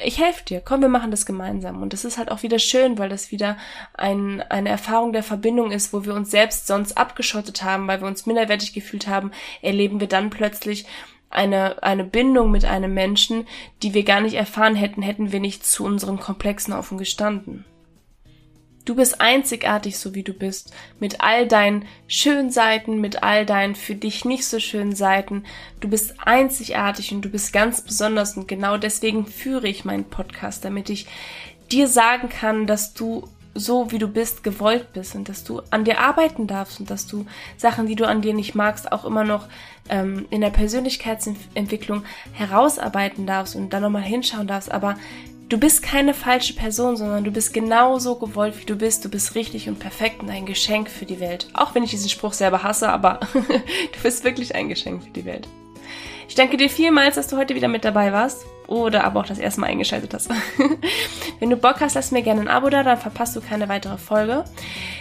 ich 0.02 0.18
helfe 0.18 0.44
dir, 0.44 0.60
komm, 0.60 0.80
wir 0.80 0.88
machen 0.88 1.10
das 1.10 1.26
gemeinsam. 1.26 1.82
Und 1.82 1.92
das 1.92 2.04
ist 2.04 2.18
halt 2.18 2.30
auch 2.30 2.42
wieder 2.42 2.58
schön, 2.58 2.98
weil 2.98 3.08
das 3.08 3.30
wieder 3.30 3.56
ein, 3.94 4.42
eine 4.42 4.68
Erfahrung 4.68 5.12
der 5.12 5.22
Verbindung 5.22 5.72
ist, 5.72 5.92
wo 5.92 6.04
wir 6.04 6.14
uns 6.14 6.30
selbst 6.30 6.66
sonst 6.66 6.96
abgeschottet 6.96 7.62
haben, 7.62 7.88
weil 7.88 8.00
wir 8.00 8.08
uns 8.08 8.26
minderwertig 8.26 8.72
gefühlt 8.72 9.06
haben, 9.08 9.30
erleben 9.62 10.00
wir 10.00 10.06
dann 10.06 10.30
plötzlich 10.30 10.86
eine, 11.30 11.82
eine 11.82 12.04
Bindung 12.04 12.50
mit 12.50 12.64
einem 12.64 12.94
Menschen, 12.94 13.46
die 13.82 13.94
wir 13.94 14.04
gar 14.04 14.20
nicht 14.20 14.34
erfahren 14.34 14.74
hätten, 14.74 15.02
hätten 15.02 15.32
wir 15.32 15.40
nicht 15.40 15.66
zu 15.66 15.84
unseren 15.84 16.18
Komplexen 16.18 16.72
offen 16.72 16.98
gestanden. 16.98 17.64
Du 18.86 18.94
bist 18.94 19.20
einzigartig, 19.20 19.98
so 19.98 20.14
wie 20.14 20.22
du 20.22 20.32
bist, 20.32 20.72
mit 21.00 21.20
all 21.20 21.48
deinen 21.48 21.84
schönen 22.06 22.50
Seiten, 22.50 23.00
mit 23.00 23.24
all 23.24 23.44
deinen 23.44 23.74
für 23.74 23.96
dich 23.96 24.24
nicht 24.24 24.46
so 24.46 24.60
schönen 24.60 24.94
Seiten. 24.94 25.42
Du 25.80 25.88
bist 25.88 26.14
einzigartig 26.24 27.12
und 27.12 27.22
du 27.22 27.28
bist 27.28 27.52
ganz 27.52 27.80
besonders 27.80 28.36
und 28.36 28.46
genau 28.46 28.76
deswegen 28.76 29.26
führe 29.26 29.66
ich 29.66 29.84
meinen 29.84 30.04
Podcast, 30.04 30.64
damit 30.64 30.88
ich 30.88 31.08
dir 31.72 31.88
sagen 31.88 32.28
kann, 32.28 32.68
dass 32.68 32.94
du 32.94 33.28
so 33.58 33.90
wie 33.90 33.98
du 33.98 34.08
bist 34.08 34.44
gewollt 34.44 34.92
bist 34.92 35.14
und 35.14 35.28
dass 35.28 35.44
du 35.44 35.62
an 35.70 35.84
dir 35.84 36.00
arbeiten 36.00 36.46
darfst 36.46 36.80
und 36.80 36.90
dass 36.90 37.06
du 37.06 37.26
Sachen, 37.56 37.86
die 37.86 37.96
du 37.96 38.06
an 38.06 38.22
dir 38.22 38.34
nicht 38.34 38.54
magst, 38.54 38.92
auch 38.92 39.04
immer 39.04 39.24
noch 39.24 39.48
ähm, 39.88 40.26
in 40.30 40.40
der 40.40 40.50
Persönlichkeitsentwicklung 40.50 42.04
herausarbeiten 42.32 43.26
darfst 43.26 43.56
und 43.56 43.70
dann 43.72 43.82
nochmal 43.82 44.02
hinschauen 44.02 44.46
darfst. 44.46 44.70
Aber 44.70 44.96
du 45.48 45.58
bist 45.58 45.82
keine 45.82 46.14
falsche 46.14 46.54
Person, 46.54 46.96
sondern 46.96 47.24
du 47.24 47.30
bist 47.30 47.54
genauso 47.54 48.16
gewollt, 48.16 48.60
wie 48.60 48.66
du 48.66 48.76
bist. 48.76 49.04
Du 49.04 49.08
bist 49.08 49.34
richtig 49.34 49.68
und 49.68 49.78
perfekt 49.78 50.22
und 50.22 50.30
ein 50.30 50.46
Geschenk 50.46 50.90
für 50.90 51.06
die 51.06 51.20
Welt. 51.20 51.48
Auch 51.54 51.74
wenn 51.74 51.82
ich 51.82 51.90
diesen 51.90 52.10
Spruch 52.10 52.32
selber 52.32 52.62
hasse, 52.62 52.88
aber 52.88 53.20
du 53.32 54.02
bist 54.02 54.24
wirklich 54.24 54.54
ein 54.54 54.68
Geschenk 54.68 55.04
für 55.04 55.10
die 55.10 55.24
Welt. 55.24 55.48
Ich 56.28 56.34
danke 56.34 56.56
dir 56.56 56.68
vielmals, 56.68 57.14
dass 57.14 57.28
du 57.28 57.36
heute 57.36 57.54
wieder 57.54 57.68
mit 57.68 57.84
dabei 57.84 58.12
warst 58.12 58.46
oder 58.66 59.04
aber 59.04 59.20
auch 59.20 59.26
das 59.26 59.38
erste 59.38 59.60
Mal 59.60 59.68
eingeschaltet 59.68 60.12
hast. 60.12 60.28
Wenn 61.40 61.50
du 61.50 61.56
Bock 61.56 61.80
hast, 61.80 61.94
lass 61.94 62.10
mir 62.10 62.22
gerne 62.22 62.40
ein 62.40 62.48
Abo 62.48 62.68
da, 62.68 62.82
dann 62.82 62.98
verpasst 62.98 63.36
du 63.36 63.40
keine 63.40 63.68
weitere 63.68 63.96
Folge. 63.96 64.44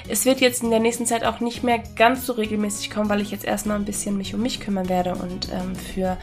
Es 0.08 0.26
wird 0.26 0.40
jetzt 0.40 0.62
in 0.62 0.70
der 0.70 0.80
nächsten 0.80 1.06
Zeit 1.06 1.24
auch 1.24 1.40
nicht 1.40 1.64
mehr 1.64 1.80
ganz 1.96 2.26
so 2.26 2.34
regelmäßig 2.34 2.92
kommen, 2.92 3.10
weil 3.10 3.22
ich 3.22 3.32
jetzt 3.32 3.46
erstmal 3.46 3.78
ein 3.78 3.86
bisschen 3.86 4.18
mich 4.18 4.36
um 4.36 4.42
mich 4.42 4.60
kümmern 4.60 4.88
werde 4.88 5.16
und 5.16 5.50
ähm, 5.52 5.76
für 5.76 6.18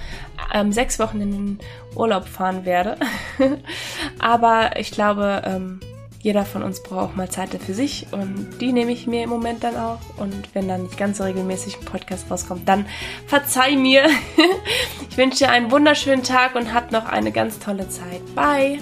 ähm, 0.54 0.72
sechs 0.72 0.98
Wochen 0.98 1.20
in 1.20 1.32
den 1.32 1.58
Urlaub 1.96 2.28
fahren 2.28 2.64
werde. 2.64 2.96
aber 4.20 4.76
ich 4.76 4.92
glaube, 4.92 5.42
ähm, 5.44 5.80
jeder 6.22 6.44
von 6.44 6.62
uns 6.62 6.82
braucht 6.82 7.16
mal 7.16 7.28
Zeit 7.28 7.50
für 7.50 7.74
sich 7.74 8.06
und 8.12 8.60
die 8.60 8.72
nehme 8.72 8.92
ich 8.92 9.08
mir 9.08 9.24
im 9.24 9.30
Moment 9.30 9.64
dann 9.64 9.76
auch. 9.76 9.98
Und 10.16 10.54
wenn 10.54 10.68
dann 10.68 10.84
nicht 10.84 10.96
ganz 10.96 11.18
so 11.18 11.24
regelmäßig 11.24 11.78
ein 11.78 11.84
Podcast 11.84 12.30
rauskommt, 12.30 12.68
dann 12.68 12.86
verzeih 13.26 13.76
mir. 13.76 14.08
ich 15.10 15.16
wünsche 15.16 15.38
dir 15.38 15.50
einen 15.50 15.72
wunderschönen 15.72 16.22
Tag 16.22 16.54
und 16.54 16.72
hab 16.72 16.92
noch 16.92 17.06
eine 17.06 17.32
ganz 17.32 17.58
tolle 17.58 17.88
Zeit. 17.88 18.22
Bye! 18.36 18.78